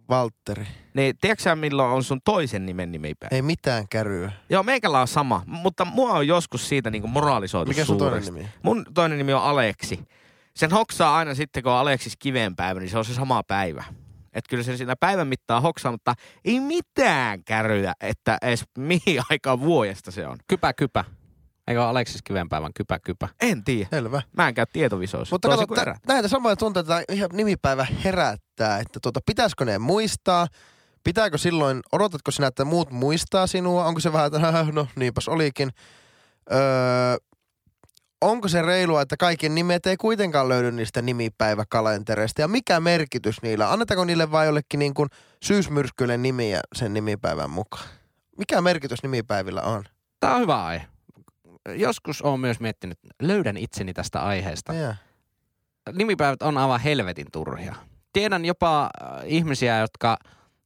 [0.09, 0.67] Valtteri.
[0.95, 3.37] Niin, tiedätkö sä, milloin on sun toisen nimen nimipäivä?
[3.37, 4.33] Ei mitään käryä.
[4.51, 8.49] Joo, meikällä on sama, mutta mua on joskus siitä niinku moralisoitu Mikä sun toinen nimi?
[8.63, 10.01] Mun toinen nimi on Aleksi.
[10.57, 13.85] Sen hoksaa aina sitten, kun on Aleksis kiven päivä, niin se on se sama päivä.
[14.33, 19.61] Että kyllä sen siinä päivän mittaan hoksaa, mutta ei mitään käryä, että edes mihin aikaan
[19.61, 20.37] vuodesta se on.
[20.49, 21.05] Kypä, kypä.
[21.67, 23.29] Eikö ole Aleksis Kivenpäivän kypä, kypä?
[23.41, 23.89] En tiedä.
[23.91, 24.23] Selvä.
[24.37, 25.35] Mä en käy tietovisoissa.
[25.35, 30.47] Mutta kato, tä- näitä samoja tunteita ihan nimipäivä herättää, että tuota, pitäisikö ne muistaa,
[31.05, 35.71] pitääkö silloin, odotatko sinä, että muut muistaa sinua, onko se vähän, että no niinpäs olikin.
[36.53, 36.59] Öö,
[38.23, 43.73] onko se reilua, että kaikkien nimet ei kuitenkaan löydy niistä nimipäiväkalentereista ja mikä merkitys niillä?
[43.73, 45.09] Annetaanko niille vai jollekin niin kuin
[45.43, 47.89] syysmyrskyille nimiä sen nimipäivän mukaan?
[48.39, 49.85] Mikä merkitys nimipäivillä on?
[50.21, 50.87] Tämä on hyvä aihe.
[51.69, 54.75] Joskus olen myös miettinyt, löydän itseni tästä aiheesta.
[54.75, 54.95] Ja.
[55.93, 57.75] Nimipäivät on aivan helvetin turhia.
[58.13, 58.91] Tiedän jopa äh,
[59.25, 60.17] ihmisiä, jotka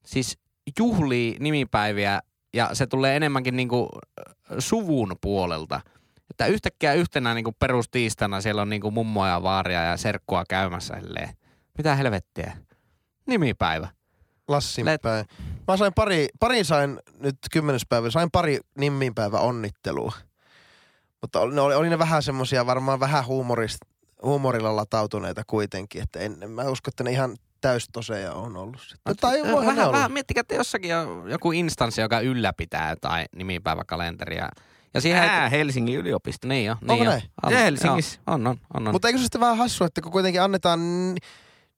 [0.07, 0.39] siis
[0.79, 2.21] juhlii nimipäiviä
[2.55, 5.81] ja se tulee enemmänkin niinku äh, suvun puolelta.
[6.31, 11.37] Että yhtäkkiä yhtenä niinku perustiistana siellä on niinku mummoa ja vaaria ja serkkua käymässä silleen.
[11.79, 12.57] Mitä helvettiä?
[13.27, 13.89] Nimipäivä.
[14.49, 15.27] Lassin Let- päin.
[15.69, 20.13] Mä sain pari, pari sain nyt kymmenes päivä, sain pari nimipäivä onnittelua.
[21.21, 23.79] Mutta oli, oli, oli ne vähän semmosia varmaan vähän huumorist,
[24.23, 29.17] huumorilla latautuneita kuitenkin, että en, mä usko, että ne ihan täystoseja on ollut sitten.
[29.17, 34.49] Tai ne vähän, vähän miettikää, että jossakin on joku instanssi, joka ylläpitää jotain nimipäiväkalenteria.
[34.97, 36.49] Ja siihen Ää, Helsingin yliopisto.
[36.49, 37.11] Niin jo, niin Onko jo.
[37.11, 37.23] näin?
[37.43, 38.21] On, Helsingissä.
[38.27, 38.95] Joo, on, on, on, on.
[38.95, 40.81] Mutta eikö se sitten vähän hassu, että kun kuitenkin annetaan
[41.15, 41.21] ni-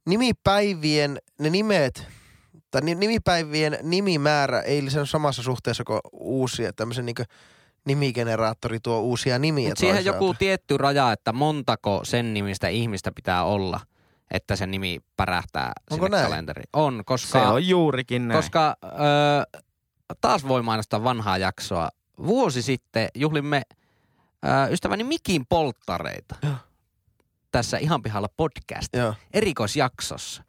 [0.06, 2.06] nimipäivien ne nimet,
[2.70, 7.16] tai ni- nimipäivien nimimäärä ei ole samassa suhteessa kuin uusia, tämmöisen niin
[7.86, 13.44] nimigeneraattori tuo uusia nimiä Mutta siihen joku tietty raja, että montako sen nimistä ihmistä pitää
[13.44, 13.80] olla,
[14.30, 16.30] että se nimi pärähtää Onko sinne näin?
[16.30, 16.68] kalenteriin.
[16.72, 18.38] On, Se koska, on juurikin näin.
[18.38, 19.60] koska ö,
[20.20, 21.88] taas voi mainostaa vanhaa jaksoa.
[22.26, 23.62] Vuosi sitten juhlimme
[24.44, 26.54] ö, ystäväni Mikin polttareita Joo.
[27.52, 29.14] tässä Ihan pihalla podcast Joo.
[29.32, 30.42] erikoisjaksossa.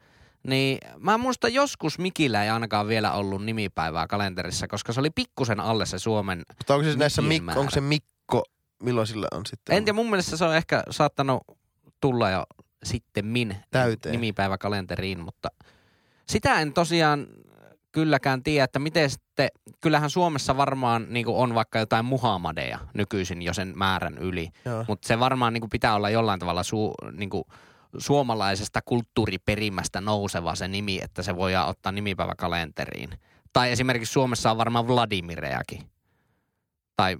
[0.46, 5.60] Niin mä muistan joskus Mikillä ei ainakaan vielä ollut nimipäivää kalenterissa, koska se oli pikkusen
[5.60, 8.42] alle se Suomen Mutta onko se näissä Mikko, onko se Mikko,
[8.82, 9.76] milloin sillä on sitten?
[9.76, 11.42] En tiedä, mun mielestä se on ehkä saattanut
[12.00, 12.44] tulla jo
[12.84, 14.12] sitten min Täyteen.
[14.12, 15.48] nimipäiväkalenteriin, mutta
[16.26, 17.26] sitä en tosiaan
[17.92, 19.48] kylläkään tiedä, että miten sitten,
[19.80, 24.48] kyllähän Suomessa varmaan niin on vaikka jotain Muhammadeja nykyisin jo sen määrän yli,
[24.88, 27.30] mutta se varmaan niin pitää olla jollain tavalla su, niin
[27.98, 33.10] suomalaisesta kulttuuriperimästä nouseva se nimi, että se voidaan ottaa nimipäiväkalenteriin.
[33.52, 35.90] Tai esimerkiksi Suomessa on varmaan Vladimirejakin.
[36.96, 37.16] Tai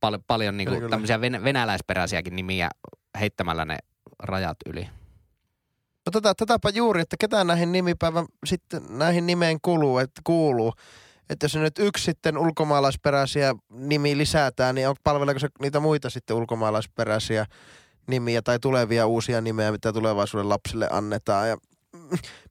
[0.00, 0.88] pal- paljon niin kyllä.
[0.88, 2.68] tämmöisiä ven- venäläisperäisiäkin nimiä
[3.20, 3.78] heittämällä ne
[4.18, 4.88] rajat yli.
[6.06, 10.72] No tätä, tätäpä juuri, että ketään näihin nimipäivän sitten näihin nimeen kuuluu, että kuuluu.
[11.30, 16.36] Että jos nyt yksi sitten ulkomaalaisperäisiä nimi lisätään, niin on, palveleeko se niitä muita sitten
[16.36, 17.46] ulkomaalaisperäisiä
[18.06, 21.48] nimiä tai tulevia uusia nimeä, mitä tulevaisuuden lapsille annetaan.
[21.48, 21.56] Ja,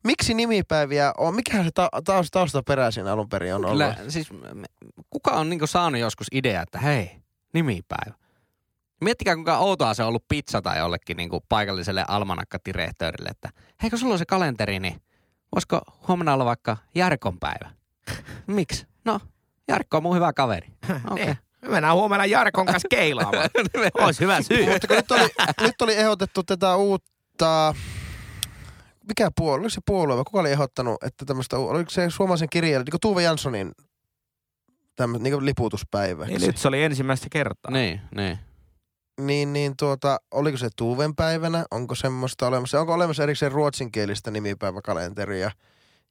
[0.03, 1.35] miksi nimipäiviä on?
[1.35, 3.95] Mikä se ta- taus- taustaperäisin alun perin on ollut?
[3.95, 4.67] Kyllä, siis me-
[5.09, 7.11] kuka on niin saanut joskus idea, että hei,
[7.53, 8.20] nimipäivä.
[9.01, 13.49] Miettikää, kuinka outoa se on ollut pizza tai jollekin niin kuin paikalliselle almanakkatirehtöörille, että
[13.83, 15.01] hei kun sulla on se kalenteri, niin
[15.55, 17.71] voisiko huomenna olla vaikka Jarkon päivä?
[18.47, 18.87] Miksi?
[19.05, 19.19] No,
[19.67, 20.67] Jarkko on mun hyvä kaveri.
[20.87, 20.95] Okei.
[21.11, 21.25] Okay.
[21.25, 21.37] Niin.
[21.61, 23.49] Me mennään huomenna Jarkon kanssa keilaamaan.
[23.93, 24.69] Olisi hyvä syy.
[24.71, 25.29] Mutta kun nyt oli,
[25.61, 27.75] nyt oli ehdotettu tätä uutta,
[29.07, 32.79] mikä puolue, oliko se puolue vai kuka oli ehdottanut, että tämmöistä, oliko se suomalaisen kirjailija,
[32.79, 33.71] niin kuin Tuve Janssonin
[34.95, 36.25] tämmöistä niin liputuspäivä.
[36.25, 37.71] Niin nyt se oli ensimmäistä kertaa.
[37.71, 38.39] Niin, niin.
[39.27, 41.65] Niin, niin tuota, oliko se Tuuven päivänä?
[41.71, 42.79] Onko semmoista olemassa?
[42.79, 45.51] Onko olemassa erikseen ruotsinkielistä nimipäiväkalenteria?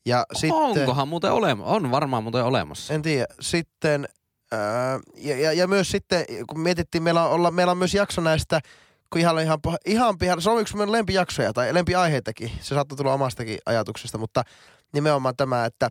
[0.07, 1.75] Ja sitten, Onkohan muuten olemassa?
[1.75, 2.94] On varmaan muuten olemassa.
[2.94, 4.09] en tiedä, sitten,
[4.53, 8.20] ää, ja, ja, ja, myös sitten, kun mietittiin, meillä on, olla, meillä on myös jakso
[8.20, 8.61] näistä,
[9.12, 13.14] kun ihan, ihan, ihan pihalla, se on yksi meidän lempijaksoja tai lempiaiheitakin, se saattaa tulla
[13.14, 14.42] omastakin ajatuksesta, mutta
[14.92, 15.90] nimenomaan tämä, että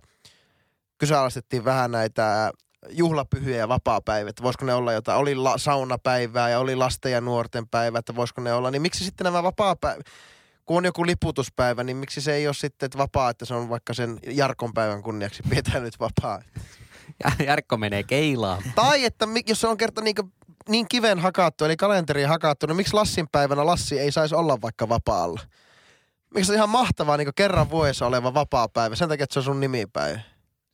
[0.97, 2.51] kyseenalaistettiin vähän näitä
[2.89, 7.21] juhlapyhiä ja vapaa-päivät, että voisiko ne olla jotain, oli la, saunapäivää ja oli lasten ja
[7.21, 10.05] nuorten päivä, että voisiko ne olla, niin miksi sitten nämä vapaa-päivät,
[10.65, 13.69] kun on joku liputuspäivä, niin miksi se ei ole sitten että vapaa, että se on
[13.69, 16.41] vaikka sen Jarkon päivän kunniaksi pidetään nyt vapaa.
[17.23, 18.63] Ja Jarkko menee keilaan.
[18.75, 20.15] Tai että jos se on kerta niin,
[20.69, 24.89] niin kiven hakattu, eli kalenteriin hakattu, niin miksi Lassin päivänä Lassi ei saisi olla vaikka
[24.89, 25.39] vapaalla?
[26.33, 29.43] Miksi se on ihan mahtavaa niin kerran vuodessa oleva vapaa-päivä, sen takia, että se on
[29.43, 30.19] sun nimipäivä.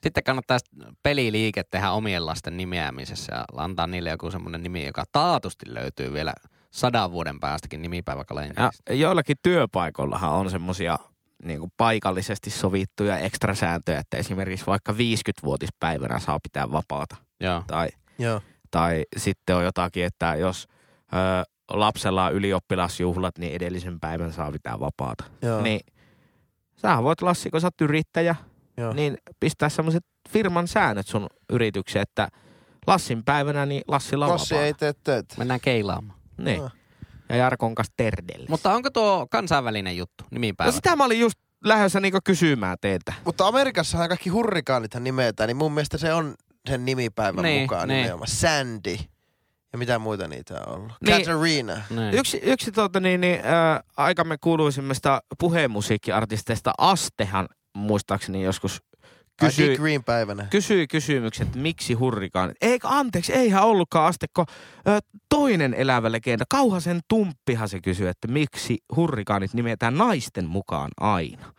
[0.05, 0.57] Sitten kannattaa
[1.03, 6.33] peliliike tehdä omien lasten nimeämisessä ja antaa niille joku semmoinen nimi, joka taatusti löytyy vielä
[6.71, 8.93] sadan vuoden päästäkin Ja nimipäiväkalenterista.
[8.93, 10.97] joillakin työpaikoillahan on semmoisia
[11.43, 17.15] niin kuin paikallisesti sovittuja ekstrasääntöjä, että esimerkiksi vaikka 50-vuotispäivänä saa pitää vapaata.
[17.39, 17.63] Joo.
[17.67, 17.89] Tai,
[18.19, 18.41] Joo.
[18.71, 20.67] tai sitten on jotakin, että jos
[21.13, 21.15] ö,
[21.69, 25.23] lapsella on ylioppilasjuhlat, niin edellisen päivän saa pitää vapaata.
[25.41, 25.61] Joo.
[25.61, 25.79] Niin
[26.75, 28.35] sähän voit Lassi, kun sä oot yrittäjä,
[28.77, 28.93] Joo.
[28.93, 32.27] niin pistää semmoiset firman säännöt sun yritykseen, että
[32.87, 35.35] Lassin päivänä, niin Lassilla on Lassi ei tee töitä.
[35.37, 36.19] Mennään keilaamaan.
[36.37, 36.63] Niin.
[36.63, 36.73] Ah.
[37.29, 38.45] Ja Jarkon kanssa terdelle.
[38.49, 40.71] Mutta onko tuo kansainvälinen juttu, nimipäivä?
[40.71, 43.13] No sitä mä olin just lähdössä niinku kysymään teiltä.
[43.25, 46.35] Mutta Amerikassahan kaikki hurrikaanithan nimetään, niin mun mielestä se on
[46.69, 47.97] sen nimipäivän Niin, mukaan niin.
[48.01, 48.27] nimenomaan.
[48.27, 48.97] Sandy.
[49.73, 50.91] Ja mitä muita niitä on ollut?
[51.05, 51.25] Niin.
[51.25, 51.81] Katarina.
[51.89, 52.13] Niin.
[52.13, 58.83] Yksi, yksi tuota, niin, niin, äh, aikamme kuuluisimmista puheenmusiikkiartisteista Astehan muistaakseni joskus
[59.39, 60.47] kysyi, Green päivänä.
[60.49, 62.57] kysyi kysymyksen, että miksi hurrikaanit.
[62.61, 64.45] Eikä anteeksi, eihän ollutkaan Asteko.
[64.87, 71.53] Ö, toinen elävä legenda, Kauhasen Tumppihan se kysyi, että miksi hurrikaanit nimetään naisten mukaan aina.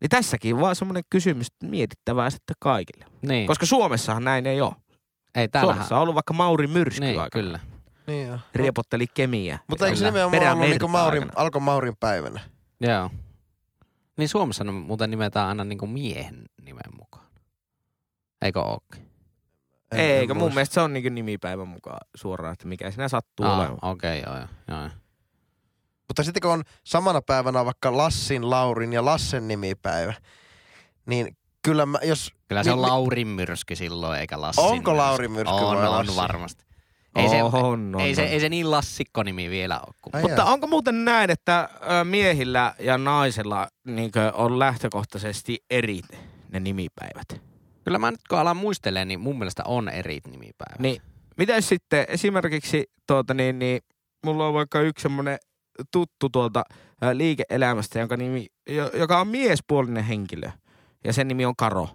[0.00, 3.04] Niin tässäkin vaan semmoinen kysymys mietittävää sitten kaikille.
[3.22, 3.46] niin.
[3.46, 4.72] Koska Suomessahan näin ei ole.
[5.34, 5.74] ei täällähän...
[5.76, 7.38] Suomessa on ollut vaikka Mauri Myrsky Niin, aika.
[7.38, 7.60] kyllä.
[8.06, 8.38] Niin joo.
[8.54, 9.58] Riepotteli kemiä.
[9.68, 12.40] Mutta eikö se nimenomaan ollut niinku verta Maurin, alkoi Maurin päivänä?
[12.80, 13.10] Joo.
[14.16, 17.26] Niin Suomessa ne muuten nimetään aina niinku miehen nimen mukaan.
[18.42, 19.10] Eikö ookin?
[19.92, 23.58] En- Eikö, mun mielestä se on niin nimipäivän mukaan suoraan, että mikä siinä sattuu Ah,
[23.58, 23.78] olemaan.
[23.82, 24.90] Okei, okay, joo, joo, joo.
[26.08, 30.14] Mutta sitten kun on samana päivänä vaikka Lassin, Laurin ja Lassen nimipäivä,
[31.06, 32.32] niin kyllä mä, jos...
[32.48, 34.90] Kyllä se on Mi- mi- Laurin myrsky silloin, eikä Lassin Onko myrsky.
[34.96, 36.16] Lauri myrsky on, vai on Lassi?
[36.16, 36.65] varmasti.
[37.16, 38.28] Ei, se, on, on, ei, se, on.
[38.28, 39.94] ei se niin lassikko-nimi vielä ole.
[40.02, 40.16] Kuin.
[40.16, 40.52] Ai Mutta jaa.
[40.52, 41.68] onko muuten näin, että
[42.04, 46.00] miehillä ja naisilla niinkö, on lähtökohtaisesti eri
[46.52, 47.40] ne nimipäivät?
[47.84, 50.76] Kyllä mä nyt kun alan muistelemaan, niin mun mielestä on eri nimipäivä.
[50.78, 51.02] Niin,
[51.36, 53.80] miten sitten esimerkiksi, tuota, niin, niin,
[54.24, 55.38] mulla on vaikka yksi semmoinen
[55.92, 56.64] tuttu tuolta
[57.04, 60.50] ä, liike-elämästä, jonka nimi, jo- joka on miespuolinen henkilö.
[61.04, 61.88] Ja sen nimi on Karo.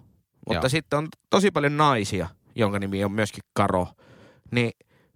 [0.48, 0.68] Mutta Joo.
[0.68, 3.88] sitten on tosi paljon naisia, jonka nimi on myöskin Karo.
[4.50, 4.70] Niin,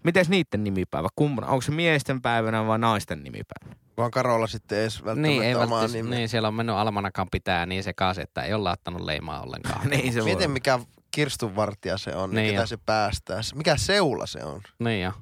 [0.07, 1.09] miten niiden nimipäivä?
[1.17, 1.45] Kumman?
[1.45, 3.81] Onko se miesten päivänä vai naisten nimipäivänä?
[3.97, 6.19] Vaan Karolla sitten edes välttämättä niin, ei omaa välttämättä, nimeä.
[6.19, 9.89] niin, siellä on mennyt almanakan pitää niin sekaisin, että ei ole laittanut leimaa ollenkaan.
[9.91, 10.79] niin se Miten mikä
[11.11, 12.67] kirstunvartija se on, niin, Niin ketä jo.
[12.67, 13.41] se päästää.
[13.55, 14.63] Mikä seula se on?
[14.79, 15.13] Niin jo.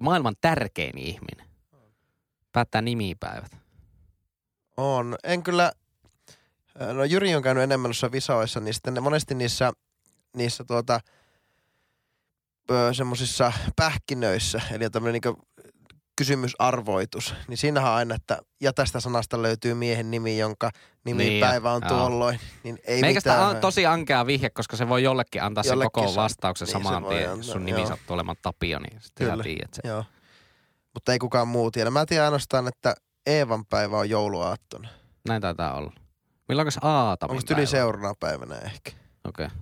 [0.00, 1.46] Maailman tärkein ihminen.
[2.52, 3.56] Päättää nimipäivät.
[4.76, 5.16] On.
[5.24, 5.72] En kyllä,
[6.92, 9.72] no Jyri on käynyt enemmän noissa visoissa, niin sitten ne monesti niissä,
[10.36, 11.00] niissä tuota,
[12.92, 15.36] semmoisissa pähkinöissä, eli tämmöinen niin
[16.18, 20.70] kysymysarvoitus, niin siinähän on aina, että ja tästä sanasta löytyy miehen nimi, jonka
[21.04, 21.98] nimipäivä on Joo.
[21.98, 23.48] tuolloin, niin ei Meikästä mitään.
[23.50, 26.24] on tosi ankea vihje, koska se voi jollekin antaa sen Jollekin koko saa.
[26.24, 27.20] vastauksen Niin, samaan se tien.
[27.22, 27.88] antaa, Jos sun nimi joo.
[27.88, 29.36] sattuu olemaan Tapio, niin sitten Kyllä.
[29.36, 29.88] sä tiedät sen.
[29.88, 30.04] Joo.
[30.94, 31.90] Mutta ei kukaan muu tiedä.
[31.90, 32.94] Mä tiedän ainoastaan, että
[33.26, 34.88] Eevan päivä on jouluaattona.
[35.28, 35.92] Näin taitaa olla.
[36.48, 37.60] Milloinkas Aatamin Onko se päivä?
[37.60, 38.90] yli seuraavana päivänä ehkä?
[39.24, 39.46] Okei.
[39.46, 39.56] Okay.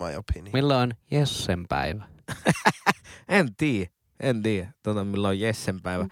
[0.00, 0.50] My opinion.
[0.52, 2.04] Milloin on Jessen päivä?
[3.28, 3.90] En tiedä.
[4.20, 6.02] En tiedä, tota, milloin on Jessen päivä.
[6.04, 6.08] Ö,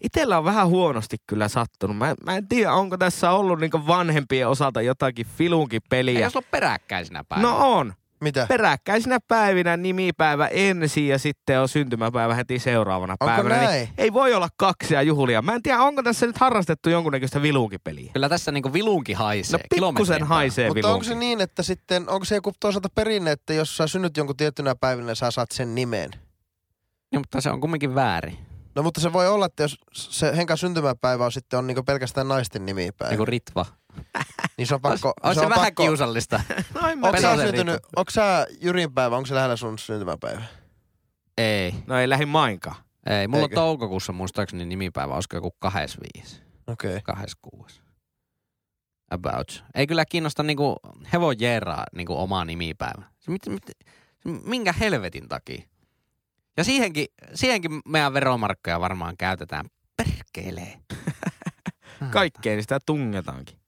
[0.00, 1.96] itellä on vähän huonosti kyllä sattunut.
[1.96, 6.20] Mä, mä en tiedä, onko tässä ollut niinku vanhempien osalta jotakin filunkin Ei peliä.
[6.20, 7.48] jos ole peräkkäisinä päivänä.
[7.48, 7.94] No on.
[8.20, 8.46] Mitä?
[8.48, 13.56] peräkkäisinä päivinä nimipäivä ensin ja sitten on syntymäpäivä heti seuraavana Onko päivänä.
[13.56, 13.70] näin?
[13.70, 15.42] Niin ei voi olla kaksia juhlia.
[15.42, 18.10] Mä en tiedä, onko tässä nyt harrastettu jonkunnäköistä vilunkipeliä.
[18.12, 19.60] Kyllä tässä niinku vilunki haisee.
[19.80, 20.92] No pikkusen haisee Mutta vilunki.
[20.94, 24.36] onko se niin, että sitten, onko se joku toisaalta perinne, että jos sä synnyt jonkun
[24.36, 26.10] tiettynä päivänä, sä saat sen nimen?
[27.12, 28.38] Niin, mutta se on kumminkin väärin.
[28.74, 32.28] No mutta se voi olla, että jos se Henkan syntymäpäivä on sitten on niinku pelkästään
[32.28, 33.66] naisten nimipäivä, Niinku Ritva.
[34.58, 35.12] niin se on pakko.
[35.22, 36.40] Olisi se, on vähän pakko, kiusallista.
[36.74, 40.42] No en mä Onko sä syntynyt, onko sä Jyrin päivä, onko se lähellä sun syntymäpäivä?
[41.38, 42.76] ei, No ei lähi mainkaan.
[43.06, 43.28] ei.
[43.28, 43.60] Mulla Eikö?
[43.60, 46.90] on toukokuussa muistaakseni nimipäivä, olisiko joku 25, Okei.
[46.90, 47.00] Okay.
[47.02, 47.80] 26.
[49.10, 49.64] About.
[49.74, 50.76] Ei kyllä kiinnosta niinku
[51.12, 53.02] hevon jeeraa niinku omaa nimipäivä.
[53.18, 53.62] Se mit, mit,
[54.44, 55.62] minkä helvetin takia?
[56.56, 59.66] Ja siihenkin, siihenkin meidän veromarkkoja varmaan käytetään.
[59.96, 60.78] Perkelee.
[62.10, 63.58] Kaikkeen sitä tungetaankin.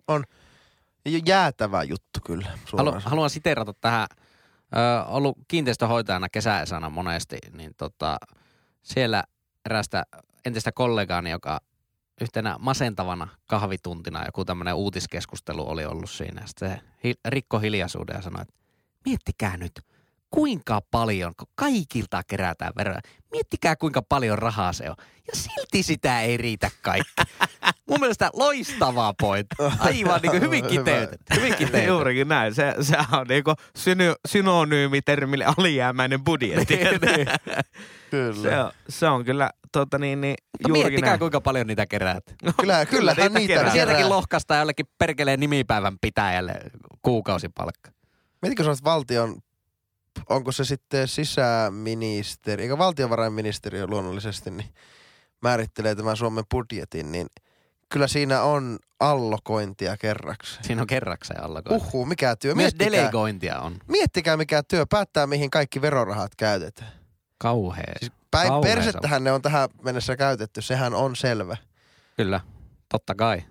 [1.26, 2.58] Jäätävä juttu kyllä.
[2.76, 8.16] Halu, Halu, haluan siteerata tähän, ö, ollut kiinteistöhoitajana kesäisänä monesti, niin tota,
[8.82, 9.24] siellä
[9.66, 10.04] erästä
[10.44, 11.60] entistä kollegaani, joka
[12.20, 16.46] yhtenä masentavana kahvituntina joku tämmöinen uutiskeskustelu oli ollut siinä.
[16.46, 18.54] Sitten se hi- rikko hiljaisuuden ja sanoi, että
[19.04, 19.72] miettikää nyt,
[20.34, 23.00] kuinka paljon, kun kaikilta kerätään veroja,
[23.32, 24.96] miettikää kuinka paljon rahaa se on.
[24.98, 27.12] Ja silti sitä ei riitä kaikki.
[27.88, 29.46] Mun mielestä loistavaa point.
[29.78, 31.34] Aivan niin kuin hyvin kiteytetty.
[31.36, 31.88] Hyvin kiteytetty.
[31.88, 32.54] Juurikin näin.
[32.54, 36.78] Se, se on niinku syny, synonyymi termille alijäämäinen budjetti.
[38.10, 38.42] kyllä.
[38.42, 41.18] se, on, se on kyllä tota niin, niin Mutta miettikää, näin.
[41.18, 42.24] kuinka paljon niitä keräät.
[42.26, 43.62] Kyllä, kyllä kyllähän niitä niitä kerää.
[43.62, 43.72] kerää.
[43.72, 46.54] Sieltäkin lohkastaa jollekin perkeleen nimipäivän pitäjälle
[47.02, 47.90] kuukausipalkka.
[48.42, 49.36] Mietitkö sanoit valtion,
[50.28, 54.68] onko se sitten sisäministeri, eikä valtiovarainministeriö luonnollisesti, niin
[55.40, 57.26] määrittelee tämän Suomen budjetin, niin
[57.88, 60.58] kyllä siinä on allokointia kerraksi.
[60.62, 61.86] Siinä on kerrakseen allakointi.
[61.86, 62.54] Uhu, mikä työ.
[62.54, 63.78] Myös Miettikää, delegointia on.
[63.88, 66.92] miettikää mikä työ päättää, mihin kaikki verorahat käytetään.
[67.38, 67.94] Kauhea.
[67.98, 71.56] Siis päin Kauhea persettähän ne on tähän mennessä käytetty, sehän on selvä.
[72.16, 72.40] Kyllä,
[72.88, 73.42] totta kai.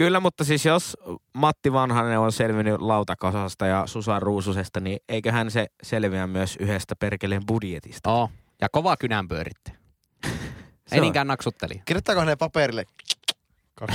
[0.00, 0.96] Kyllä, mutta siis jos
[1.32, 7.46] Matti Vanhanen on selvinnyt lautakosasta ja Susa Ruususesta, niin eiköhän se selviä myös yhdestä perkeleen
[7.46, 8.10] budjetista.
[8.12, 8.30] Oo.
[8.60, 9.72] Ja kova kynän pyöritti.
[10.92, 11.82] Ei niinkään naksutteli.
[11.84, 12.84] Kirjoittaako ne paperille
[13.80, 13.86] 22.9.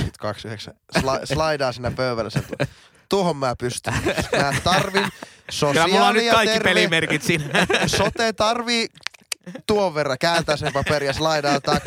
[1.00, 2.44] Sla, slaidaa sinä pöydällä sen.
[2.44, 2.64] tu-
[3.08, 3.94] Tuohon mä pystyn.
[4.36, 5.08] Mä tarvin
[5.72, 7.44] Kyllä mulla on nyt sosiaali- ja kaikki terve- pelimerkit siinä.
[7.86, 8.86] Sote tarvii
[9.66, 11.82] tuon verran kääntää sen paperia slaidaa tak.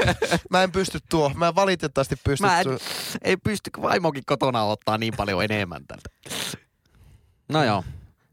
[0.50, 1.32] Mä en pysty tuo.
[1.36, 2.78] Mä en valitettavasti pysty Mä en, tuo.
[3.24, 6.10] ei pysty vaimokin kotona ottaa niin paljon enemmän tältä.
[7.50, 7.84] No joo.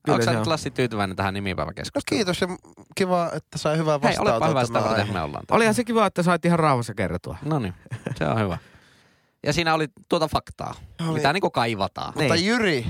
[0.08, 0.46] Onko sä nyt.
[0.46, 2.18] Lassi tyytyväinen tähän No nimipäiväkeskusteluun?
[2.18, 2.48] kiitos ja
[2.94, 5.44] kiva, että sai hyvää Hei, olepa hyvä sitä varten me ollaan.
[5.50, 7.38] Olihan se kiva, että sait ihan rauhassa kertoa.
[7.44, 7.74] No niin,
[8.18, 8.58] se on hyvä.
[9.46, 10.74] Ja siinä oli tuota faktaa,
[11.08, 11.12] Oli.
[11.18, 12.12] mitä niinku kaivataan.
[12.16, 12.46] Mutta Niin.
[12.46, 12.86] Jyri,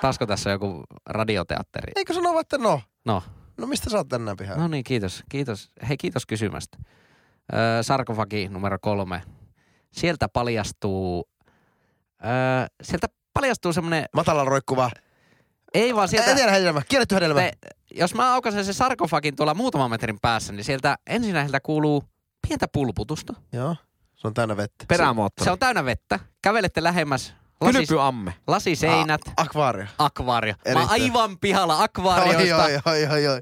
[0.00, 1.92] Taasko tässä joku radioteatteri?
[1.96, 2.80] eikö sanoa, että no?
[3.04, 3.22] No,
[3.56, 4.62] No mistä sä oot tänään pihalla?
[4.62, 5.22] no niin, kiitos.
[5.30, 5.70] kiitos.
[5.88, 6.78] Hei, kiitos kysymästä.
[7.54, 9.22] Öö, sarkofagi numero kolme.
[9.92, 11.28] Sieltä paljastuu,
[12.24, 14.90] öö, sieltä paljastuu semmonen, Matala roikkuva.
[15.74, 16.30] ei vaan Sieltä...
[16.32, 17.40] Etelä hedelmä, kielletty hedelmä.
[17.40, 17.52] te,
[17.94, 22.04] jos mä aukasen sen sarkofagin tuolla muutaman metrin päässä, niin sieltä ensinnäkin kuuluu
[22.48, 23.34] pientä pulputusta.
[23.52, 23.76] Joo,
[24.16, 24.84] se on täynnä vettä.
[24.88, 25.44] Perämoottori.
[25.44, 26.20] Se on täynnä vettä.
[26.42, 28.34] Kävelette lähemmäs, lasi, Kylpyamme.
[28.46, 29.86] lasiseinät, A- akvaario.
[29.98, 30.54] akvaario.
[30.54, 31.02] Mä Erittäin.
[31.02, 32.64] aivan pihalla Oi, akvaarioista.
[32.64, 33.40] oi, oi, oi, oi.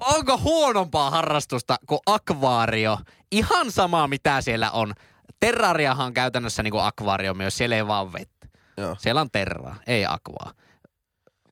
[0.00, 2.98] Onko huonompaa harrastusta kuin akvaario?
[3.32, 4.92] Ihan sama mitä siellä on.
[5.40, 8.48] Terrariahan on käytännössä niinku akvaario myös, siellä ei vaan vettä.
[8.76, 8.96] Joo.
[8.98, 10.52] Siellä on terraa, ei akvaa.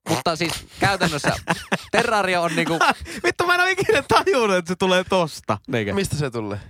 [0.08, 1.32] Mutta siis käytännössä
[1.92, 2.78] terrario on niinku...
[3.24, 5.58] Vittu mä en ole ikinä tajunnut, että se tulee tosta.
[5.68, 5.94] Niinkö?
[5.94, 6.60] Mistä se tulee?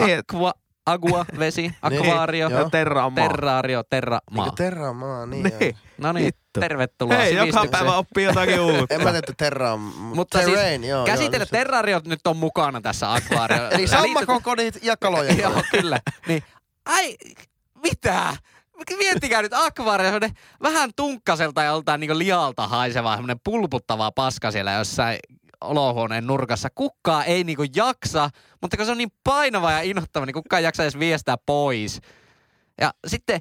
[0.00, 0.52] Niin, Aqua,
[0.86, 2.60] agua, vesi, akvaario, joo.
[2.60, 3.28] Ja terra on maa.
[3.28, 4.44] terrario, terra, maa.
[4.44, 5.42] Niinku terramaa, niin.
[5.60, 5.76] Niin.
[5.98, 8.94] No niin, tervetuloa Hei, joka päivä oppii jotakin uutta.
[8.94, 11.06] En mä tiedä, että terra on, Mutta siis terrain, joo.
[11.06, 13.68] Käsitellä joo, terrariot nyt on mukana tässä akvaario.
[13.70, 16.00] Eli sammakokodit ja kalojen Joo, kyllä.
[16.28, 16.42] Niin.
[16.86, 17.16] Ai,
[17.82, 18.36] mitä?
[18.98, 24.72] Miettikää nyt akvaario, semmonen vähän tunkkaselta ja joltain niin lialta haiseva, semmonen pulputtava paska siellä
[24.72, 25.18] jossain
[25.60, 26.68] olohuoneen nurkassa.
[26.74, 28.30] Kukkaa ei niinku jaksa,
[28.62, 32.00] mutta kun se on niin painava ja inhottava, niin kukaan ei jaksa edes viestää pois.
[32.80, 33.40] Ja sitten,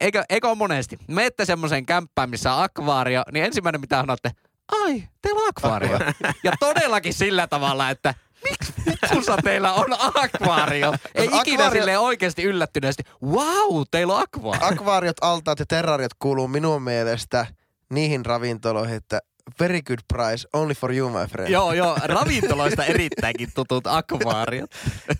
[0.00, 4.30] eikö, eikö ole monesti, menette semmoiseen kämppään, missä on akvaario, niin ensimmäinen mitä sanotte,
[4.72, 5.98] ai, teillä on akvaario.
[6.44, 8.14] ja todellakin sillä tavalla, että
[8.50, 10.94] miksi vittussa teillä on akvaario?
[11.14, 14.68] Ei Jos ikinä akvaario- silleen oikeasti yllättyneesti, wow, teillä on akvaario.
[14.68, 17.46] Akvaariot, altaat ja terrariot kuuluu minun mielestä
[17.90, 19.20] niihin ravintoloihin, että
[19.60, 21.50] very good price, only for you my friend.
[21.50, 24.70] Joo, joo, ravintoloista erittäinkin tutut akvaariot.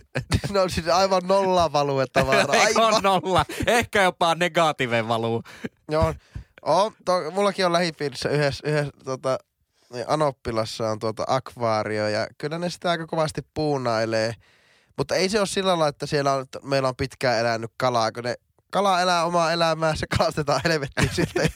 [0.51, 2.57] ne on siis aivan nolla value tavaraa.
[2.67, 2.95] Eikö Aivan.
[2.95, 3.45] on nolla?
[3.67, 5.43] Ehkä jopa negatiivinen valuu.
[5.91, 6.15] Joo.
[6.63, 9.39] On, to, mullakin on lähipiirissä yhdessä, yhdessä tota,
[9.93, 14.35] niin Anoppilassa on tuota akvaario ja kyllä ne sitä aika kovasti puunailee.
[14.97, 18.13] Mutta ei se ole sillä lailla, että siellä on, että meillä on pitkään elänyt kalaa,
[18.13, 18.35] kun ne
[18.71, 21.51] kala elää omaa elämää, se kalastetaan helvettiin sitten.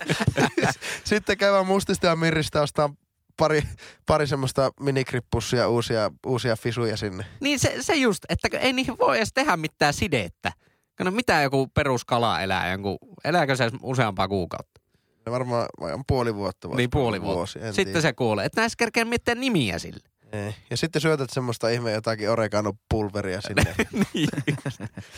[1.04, 2.90] sitten käydään mustista ja mirristä ostaa
[3.36, 3.62] pari,
[4.06, 7.24] pari semmoista minikrippussia uusia, uusia fisuja sinne.
[7.40, 10.52] Niin se, se just, että ei niihin voi edes tehdä mitään sidettä.
[11.00, 14.80] No mitä joku peruskala elää, jonkun, elääkö se useampaa kuukautta?
[15.26, 16.68] Ne varmaan vai on puoli vuotta.
[16.68, 17.68] vai Niin puoli vuosi, vuotta.
[17.68, 18.00] en Sitten tiedä.
[18.00, 18.44] se kuulee.
[18.44, 20.08] Että näissä kerkeä mitään nimiä sille.
[20.35, 20.55] Ei.
[20.70, 23.74] Ja sitten syötät semmoista ihme jotakin oregano-pulveria sinne.
[24.14, 24.28] niin.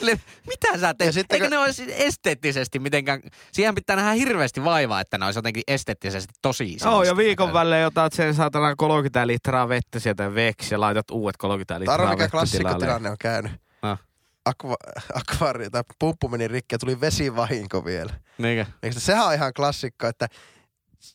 [0.00, 1.14] Le- Mitä sä teet?
[1.14, 3.20] sitten Eikö kun- ne olisi esteettisesti mitenkään...
[3.52, 7.86] Siihen pitää nähdä hirveästi vaivaa, että ne olisi jotenkin esteettisesti tosi Joo, ja viikon välein
[7.86, 12.28] otat sen saatana 30 litraa vettä sieltä veksi ja laitat uudet 30 litraa Arvo, mikä
[12.28, 13.52] klassikkotilanne on käynyt.
[13.82, 13.98] Ah.
[14.44, 14.76] Akva,
[15.14, 18.14] akvaari tai pumppu meni rikki ja tuli vesivahinko vielä.
[18.38, 18.66] Niinkö?
[18.90, 20.26] Sehän on ihan klassikko, että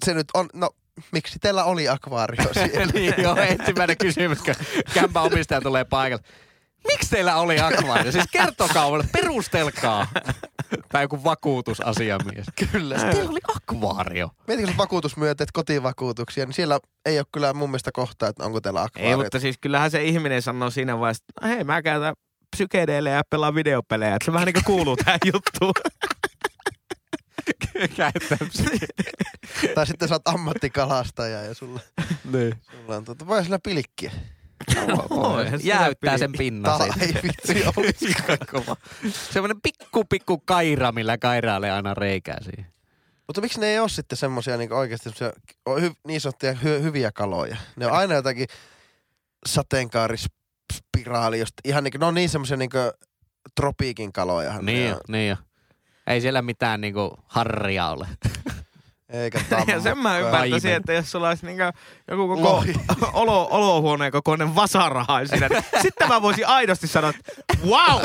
[0.05, 0.69] se nyt on, no
[1.11, 2.85] miksi teillä oli akvaario siellä?
[2.93, 4.55] niin, joo, ensimmäinen kysymys, kun
[4.93, 6.23] kämpän omistaja tulee paikalle.
[6.87, 8.11] Miksi teillä oli akvaario?
[8.11, 10.07] Siis kertokaa mulle, perustelkaa.
[10.91, 12.45] Tai joku vakuutusasiamies.
[12.71, 12.95] Kyllä.
[12.99, 14.29] Teillä oli akvaario.
[14.47, 18.79] Mietitkö jos vakuutusmyönteet kotivakuutuksia, niin siellä ei ole kyllä mun mielestä kohtaa, että onko teillä
[18.79, 19.17] Ei, akvaario.
[19.17, 22.13] mutta siis kyllähän se ihminen sanoo siinä vaiheessa, että hei mä käytän
[22.55, 24.15] psykedeille ja pelaan videopelejä.
[24.15, 25.73] Että se vähän niin kuin kuuluu tähän juttuun.
[29.75, 31.79] Tai sitten sä oot ammattikalastaja ja sulla,
[32.31, 32.55] niin.
[32.71, 34.11] sulla on tuota, voi sillä pilkkiä.
[35.43, 36.77] Eihän se Jäyttää sen pinnan.
[36.79, 38.05] Tai ei vitsi olisi.
[38.05, 38.75] Ihan kova.
[39.31, 42.71] Semmoinen pikku pikku kaira, millä kairailee aina reikää siihen.
[43.27, 45.31] Mutta miksi ne ei ole sitten semmosia niin oikeasti semmosia,
[45.81, 47.57] hy, niin sanottuja hy, hyviä kaloja?
[47.75, 48.47] Ne on aina jotakin
[49.45, 52.69] sateenkaarispiraali, josta ihan niin, ne on niin semmosia niin
[53.55, 54.61] tropiikin kaloja.
[54.61, 55.37] Niin jo, niin jo.
[56.11, 58.07] Ei siellä mitään niinku harria ole.
[59.11, 61.63] Eikä Ja sen mä ymmärtäisin, että jos sulla olisi niinku
[62.07, 62.73] joku koko Lohi.
[63.13, 67.31] olo, olohuoneen kokoinen vasaraha siinä, niin sitten mä voisin aidosti sanoa, että
[67.67, 68.01] wow!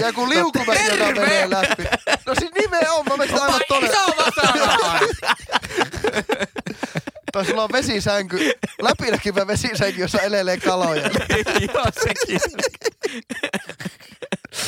[0.00, 1.20] Ja kun liukumäki, joka Terve!
[1.20, 1.84] menee läpi.
[2.26, 3.94] No siis nimenomaan, mä aivan todella.
[3.94, 4.98] Iso vasara!
[7.32, 8.52] Tai sulla on vesisänky,
[8.82, 11.10] läpinäkyvä vesisänky, jossa elelee kaloja.
[11.74, 12.40] Joo, sekin.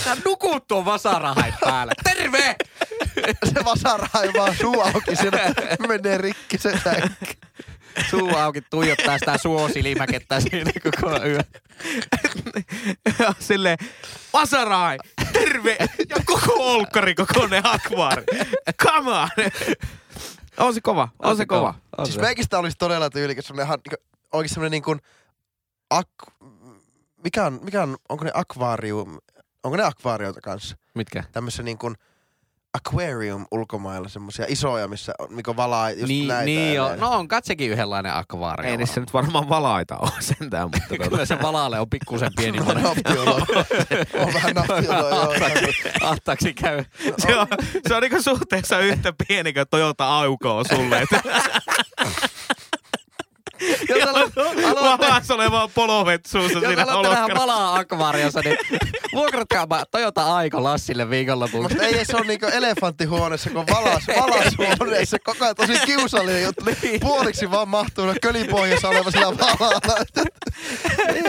[0.04, 1.92] Sä nukut tuon vasarahain päällä.
[2.04, 2.56] Terve!
[3.54, 5.38] Se vasara ei vaan suu auki, siellä
[5.88, 7.26] menee rikki se sänky.
[8.10, 11.40] Suu auki tuijottaa sitä suosilimäkettä siinä koko yö.
[13.38, 13.78] Silleen,
[14.32, 14.98] vasarai,
[15.32, 15.76] terve!
[16.08, 18.24] Ja koko olkkari kokoinen akvaari.
[18.82, 19.28] Come on!
[20.58, 21.74] On se kova, on, se kova.
[21.98, 22.20] On Siis se.
[22.20, 25.00] meikistä olisi todella tyylikäs semmonen ihan niinku, oikein semmonen niin kuin
[25.90, 26.08] ak...
[27.24, 29.18] Mikä on, mikä on, onko ne akvaarium,
[29.66, 30.76] onko ne akvaarioita kanssa?
[30.94, 31.24] Mitkä?
[31.32, 31.94] Tämmössä niin kuin
[32.76, 36.44] aquarium ulkomailla, semmosia isoja, missä on niinku valaa just niin, näitä.
[36.44, 36.86] niin joo.
[36.86, 37.06] eläimiä.
[37.06, 38.70] No on katsekin yhdenlainen akvaario.
[38.70, 42.58] Ei niissä nyt varmaan valaita ole sentään, mutta Kyllä se valaale on pikkusen pieni.
[42.68, 43.34] on naftiolo.
[44.26, 45.34] on vähän naftiolo, joo.
[46.00, 46.84] Ahtaksi käy.
[47.18, 47.46] se on,
[47.88, 51.04] se on niinku suhteessa yhtä pieni kuin Toyota Auko on sulle.
[53.88, 57.42] Jos aloit, aloitte, Valas olevaa polovetsuussa jos siinä aloitte nähdä olokkarassa.
[57.42, 58.58] valaa akvaariossa, niin
[59.12, 61.60] vuokratkaapa Toyota Aiko Lassille viikonlopuksi.
[61.74, 65.16] Mutta ei se ole niinku elefanttihuoneessa, kun valas, valashuoneessa.
[65.24, 66.64] Koko ajan tosi kiusallinen juttu.
[66.82, 67.00] Niin.
[67.00, 70.04] Puoliksi vaan mahtuu kölipohjassa oleva sillä valalla.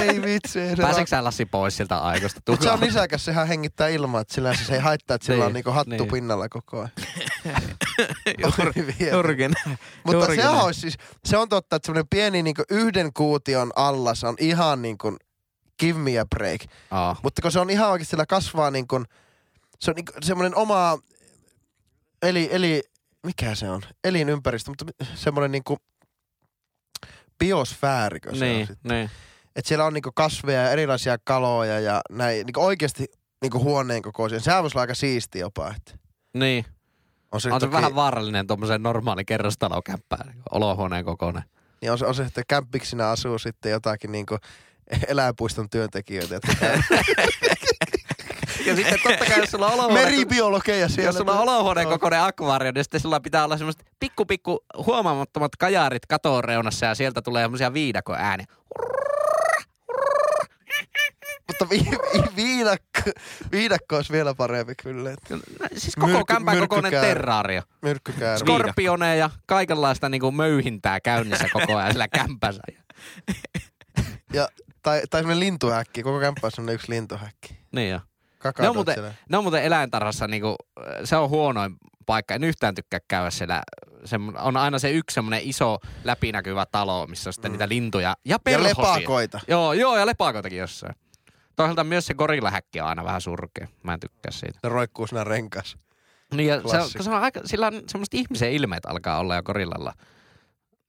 [0.02, 0.60] ei vitsi.
[0.82, 2.42] Pääseekö sä Lassi pois siltä Aikosta?
[2.50, 5.46] Mutta se on nisäkäs, sehän hengittää ilmaa, että sillä se ei haittaa, että sillä Niin,
[5.48, 6.08] on niinku hattu niin.
[6.12, 6.90] pinnalla koko ajan.
[9.12, 9.80] Juuri- näin.
[10.04, 10.66] Mutta sehän näin.
[10.66, 15.18] olisi siis, se on totta, että semmoinen pieni niinku yhden kuution allas on ihan niinku
[15.80, 16.62] give me a break.
[16.92, 17.18] Oh.
[17.24, 19.06] Mutta kun se on ihan oikeasti, sillä kasvaa niin kuin,
[19.80, 21.00] se on niin semmoinen oma,
[22.22, 22.84] eli, eli,
[23.26, 23.82] mikä se on?
[24.04, 24.86] Elinympäristö, mutta
[25.16, 25.80] semmoinen niin kuin
[27.40, 28.90] biosfäärikö se on Niin, sitten.
[28.98, 29.10] niin.
[29.56, 33.06] Että siellä on niin kasveja ja erilaisia kaloja ja näin, niin oikeasti
[33.42, 34.40] niin huoneen kokoisia.
[34.40, 35.74] Sehän voisi olla aika siisti jopa.
[35.78, 35.98] Että
[36.34, 36.66] Niin.
[37.32, 41.44] On se, On se toki, vähän vaarallinen tuommoisen normaali kerrostalokämppään, olohuoneen kokoinen.
[41.82, 44.40] niin on se, on se, että kämppiksinä asuu sitten jotakin niin kuin
[45.08, 46.80] eläinpuiston työntekijöitä, jotka käy
[48.66, 51.08] Ja sitten totta kai, jos sulla on olohuone, meribiologeja siellä.
[51.10, 51.94] jos sulla on olohuoneen On.
[51.94, 56.96] kokoinen akvaario, niin sitten sulla pitää olla semmoiset pikku pikku huomaamattomat kajarit katon reunassa ja
[56.96, 58.46] sieltä tulee semmoisia viidakon ääniä.
[61.48, 61.80] Mutta vi,
[62.14, 63.02] vi, viidakko,
[63.52, 65.12] viidakko olisi vielä parempi kyllä.
[65.12, 65.38] että
[65.78, 67.62] Siis koko Myrkky- kämpän kokoinen terraario.
[67.82, 68.38] Myrkkykäärö.
[68.38, 72.62] Skorpioneja ja kaikenlaista niinku möyhintää käynnissä koko ajan sillä kämpässä.
[74.34, 74.48] Ja,
[74.82, 76.04] tai, tai semmoinen lintuhäkki.
[76.04, 77.58] Koko kämppä on semmoinen yksi lintuhäkki.
[77.72, 78.00] Niin jo.
[78.40, 79.14] Kakatot Ne on muuten- siellä.
[79.30, 80.56] Ne on muuten eläintarhassa niinku,
[81.04, 81.76] se on huonoin
[82.06, 82.34] paikka.
[82.34, 83.62] En yhtään tykkää käydä siellä.
[84.06, 88.16] Semmo- on aina se yksi semmoinen iso läpinäkyvä talo, missä on sitten niitä lintuja ja
[88.26, 88.94] Ja perhosia.
[88.94, 89.40] lepakoita.
[89.48, 90.96] Joo, joo, ja lepakoitakin jossain.
[91.58, 93.68] Toisaalta myös se gorillahäkki on aina vähän surkea.
[93.84, 94.60] Mä en tykkää siitä.
[94.64, 95.78] Ne roikkuu siinä renkas.
[96.34, 96.98] Niin ja se on, Klassikko.
[96.98, 99.94] kun se on aika, sillä on semmoiset ihmisen ilmeet alkaa olla jo gorillalla.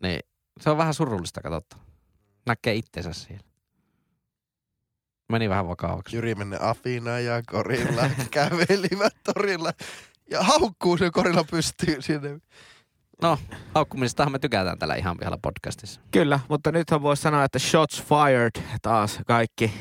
[0.03, 0.21] Niin
[0.61, 1.77] se on vähän surullista katsotta.
[2.47, 3.45] Näkee itsensä siellä.
[5.33, 6.17] Meni vähän vakavaksi.
[6.17, 9.73] Jyri menne Afina ja Korilla kävelivät torilla.
[10.31, 12.41] Ja haukkuu se Korilla pystyy sinne.
[13.23, 13.39] No,
[13.75, 16.01] haukkumisestahan me tykätään tällä ihan pihalla podcastissa.
[16.11, 19.73] Kyllä, mutta nythän voisi sanoa, että shots fired taas kaikki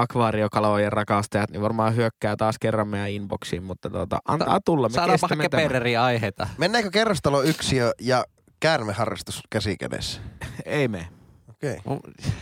[0.00, 6.04] akvaariokalojen rakastajat, niin varmaan hyökkää taas kerran meidän inboxiin, mutta tota, antaa tulla, me kepereriä
[6.04, 6.48] aiheita.
[6.58, 8.24] Mennäänkö kerrostalo yksiö ja
[8.60, 10.20] käärmeharrastus käsikädessä?
[10.64, 11.08] Ei me.
[11.48, 11.80] Okei.
[11.84, 12.10] Okay.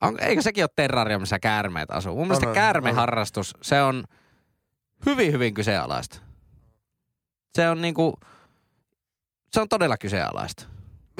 [0.00, 2.16] On, eikö sekin ole terrarium, missä käärmeet asuu?
[2.16, 4.04] Mun mielestä on, käärmeharrastus, se on
[5.06, 6.18] hyvin, hyvin kyseenalaista.
[7.54, 8.14] Se on niinku,
[9.52, 10.73] se on todella kyseenalaista.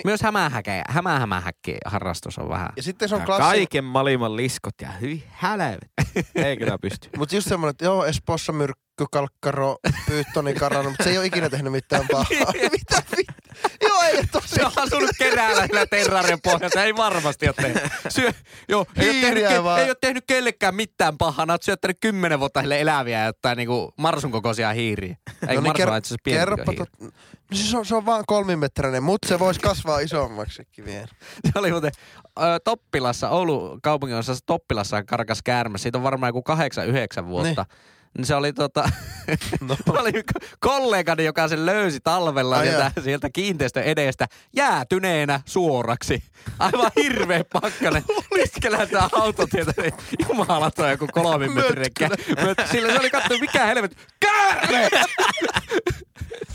[0.05, 2.68] Myös hämähäkä, hämähämähäkki harrastus on vähän.
[2.76, 3.42] Ja sitten se on klassi...
[3.42, 5.90] Kaiken maailman liskot ja hyvin hälvet.
[6.34, 7.09] Ei kyllä pysty.
[7.18, 9.76] Mutta just semmoinen, että joo, Espoossa myrkky, kalkkaro,
[10.07, 12.26] pyyttoni karannut, mutta se ei ole ikinä tehnyt mitään pahaa.
[12.72, 13.34] Mitä vittu?
[13.82, 14.49] Joo, ei tosi.
[14.49, 16.84] Se on asunut keräällä sillä terrarien pohjalta.
[16.84, 17.82] Ei varmasti ole tehnyt.
[18.09, 18.32] Syö,
[18.68, 21.47] joo, ei, ole tehnyt, ke- ei ole tehnyt kellekään mitään pahaa.
[21.51, 25.16] Oot syöttänyt kymmenen vuotta sille eläviä ja jotain niinku marsun kokoisia hiiriä.
[25.49, 26.88] Ei no niin, marsun, itse kerropa tot...
[27.01, 31.09] No siis on, se on vaan kolmimetrinen, mutta se voisi kasvaa isommaksikin vielä.
[31.53, 31.92] Se oli muuten
[32.38, 35.78] ö, Toppilassa, Oulun kaupungin osassa Toppilassa karkas käärme.
[35.78, 37.66] Siitä on varmaan joku kahdeksan, yhdeksän vuotta.
[37.68, 37.93] Niin.
[38.22, 38.90] Se oli tota,
[39.60, 39.76] No.
[39.76, 46.22] se oli ko- kollegani, joka sen löysi talvella Ai sieltä, sieltä kiinteistön edestä jäätyneenä suoraksi.
[46.58, 48.04] Aivan hirveä pakkanen.
[48.36, 49.92] Keskellä sitä autotietä, niin
[50.28, 53.96] jumalaton joku kolmimetrinen kä- Möt- Sillä se oli katsoa, mikä helvetti.
[54.20, 54.88] Käärme!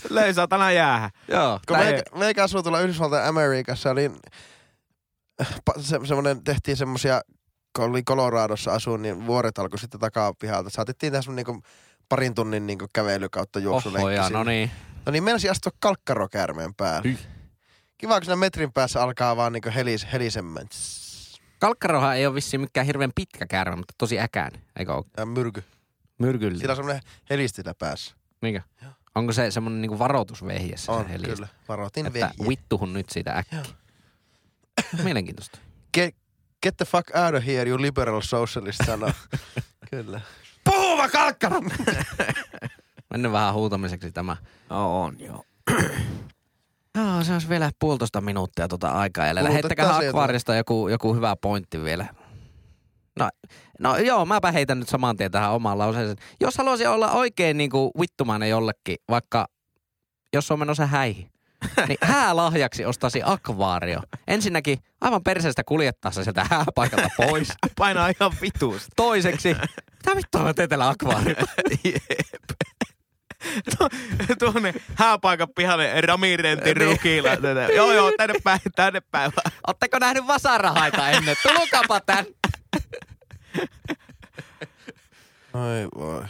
[0.09, 1.09] Löi satana jäähän.
[1.27, 1.59] Joo.
[1.67, 4.15] Kun meikä, meikä asuu tuolla Yhdysvaltain Amerikassa, niin
[5.43, 7.21] pa- se, semmonen, tehtiin semmosia,
[7.75, 10.69] kun oli Coloradossa asuin, niin vuoret alkoi sitten takapihalta.
[10.69, 11.63] Saatettiin semmonen niinku
[12.09, 14.19] parin tunnin niinku kävely kautta juoksulenkki.
[14.19, 14.71] Oho, no niin.
[15.05, 17.09] No niin, meinasi astua kalkkarokäärmeen päälle.
[17.09, 17.17] Hyi.
[17.97, 20.67] Kiva, kun siinä metrin päässä alkaa vaan niinku helis, helisemmän.
[21.59, 24.61] Kalkkaroha ei ole vissiin mikään hirveän pitkä käärme, mutta tosi äkäinen.
[24.79, 25.05] Eikö ole?
[25.17, 25.63] Ja myrky.
[26.17, 26.59] Myrkyllinen.
[26.59, 28.15] Sillä on semmonen helistilä päässä.
[28.41, 28.61] Mikä?
[29.15, 31.35] Onko se semmoinen niinku varoitusvehje se On, helistä?
[31.35, 31.47] kyllä.
[31.67, 32.49] Varoitin Että vehje.
[32.49, 33.63] vittuhun nyt siitä äkkiä.
[35.03, 35.59] Mielenkiintoista.
[35.93, 36.15] Get,
[36.63, 39.11] get the fuck out of here, you liberal socialist sanoo.
[39.91, 40.21] kyllä.
[40.63, 41.61] Puhuva kalkkaro!
[43.11, 44.37] Mennään vähän huutamiseksi tämä.
[44.69, 45.43] No, on joo.
[46.97, 49.49] Joo, se olisi vielä puolitoista minuuttia tuota aikaa jäljellä.
[49.49, 52.05] Heittäkää akvaarista joku, joku hyvä pointti vielä.
[53.19, 53.29] No,
[53.79, 56.17] no joo, mäpä heitän nyt saman tien tähän omaan lauseeseen.
[56.39, 59.47] Jos haluaisin olla oikein niinku vittumainen jollekin, vaikka
[60.33, 61.31] jos on menossa häihin,
[61.87, 63.99] niin häälahjaksi ostasi akvaario.
[64.27, 67.47] Ensinnäkin aivan perseestä kuljettaa se sieltä hääpaikalta pois.
[67.77, 68.89] Painaa ihan vituusta.
[68.95, 69.47] Toiseksi,
[69.95, 71.41] mitä vittua mä teen tällä akvaariolla?
[73.77, 76.87] Tu- Tuonne hääpaikan pihalle Ramirentin Niin.
[76.91, 77.29] rukilla.
[77.37, 77.67] Tätä.
[77.75, 79.31] Joo, joo, tänne päin, tänne päin.
[79.67, 81.35] Ootteko nähnyt vasarahaita ennen?
[81.43, 82.25] Tulukapa tän.
[85.53, 86.23] Oi voi.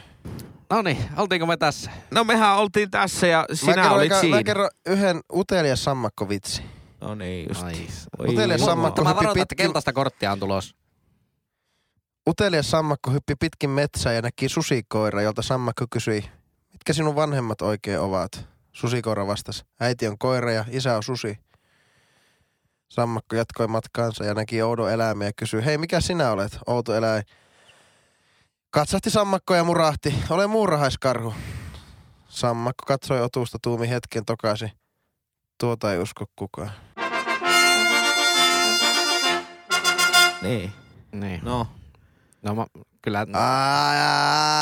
[0.70, 1.92] No niin, oltiinko me tässä?
[2.12, 4.38] No mehän oltiin tässä ja Mä sinä kerron, olit siinä.
[4.38, 6.64] Mä kerron yhden utelias sammakkovitsi.
[7.02, 7.64] No niin, just.
[7.64, 7.88] Ai.
[8.20, 10.76] Oi, Utelias sammakko Mä hyppi varoitan, että pitkin, keltaista korttia on tulos.
[12.30, 16.26] utelias sammakko hyppi pitkin metsää ja näki susikoira, jolta sammakko kysyi,
[16.72, 18.48] mitkä sinun vanhemmat oikein ovat?
[18.72, 21.38] Susikoira vastasi, äiti on koira ja isä on susi.
[22.90, 27.24] Sammakko jatkoi matkaansa ja näki oudon eläimen ja kysyi, hei mikä sinä olet, outo eläin?
[28.72, 31.34] Katsahti sammakko ja murahti, ole muurahaiskarhu.
[32.30, 34.72] Sammakko katsoi otusta tuumi hetken tokasi.
[35.60, 36.72] Tuota ei usko kukaan.
[40.42, 40.72] Niin.
[41.12, 41.40] Niin.
[41.44, 41.68] No,
[42.42, 42.66] No mä,
[43.02, 44.60] kyllä Aa,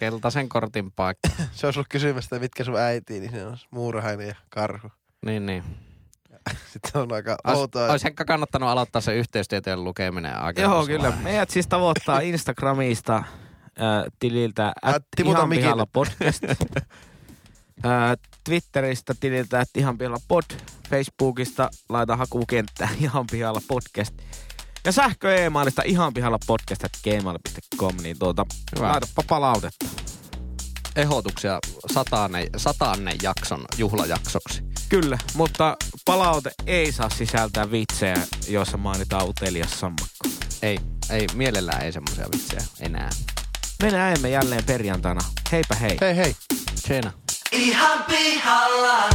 [0.00, 1.28] keltaisen kortin paikka.
[1.52, 4.88] Se olisi ollut kysymästä, mitkä sun äiti, niin se on muurahainen ja karhu.
[5.26, 5.64] niin, niin.
[6.72, 7.86] Sitten on aika Ois, outoa.
[7.92, 11.12] ois ehkä kannattanut aloittaa se yhteystieteen lukeminen aika joo kyllä.
[11.22, 13.24] Meidät siis tavoittaa Instagramista äh,
[14.18, 16.44] tililtä Ät at ihan pihalla podcast.
[16.44, 20.44] äh, Twitteristä tililtä at ihan pihalla pod.
[20.90, 24.14] Facebookista laita hakukenttään ihan pihalla podcast.
[24.84, 28.88] Ja sähkö e-mailista ihan pihalla podcast at gmail.com, niin tuota, Hyvä.
[28.88, 29.86] laitapa palautetta.
[30.96, 31.58] Ehdotuksia
[31.94, 34.62] sataanne, sataanne jakson juhlajaksoksi.
[34.88, 40.28] Kyllä, mutta palaute ei saa sisältää vitsejä, joissa mainitaan utelias sammakko.
[40.62, 40.78] Ei,
[41.10, 43.10] ei, mielellään ei semmoisia vitsejä enää.
[43.82, 45.20] Me näemme jälleen perjantaina.
[45.52, 45.98] Heipä hei.
[46.00, 46.36] Hei hei.
[46.86, 47.12] Tjena.
[47.52, 49.08] Ihan pihalla.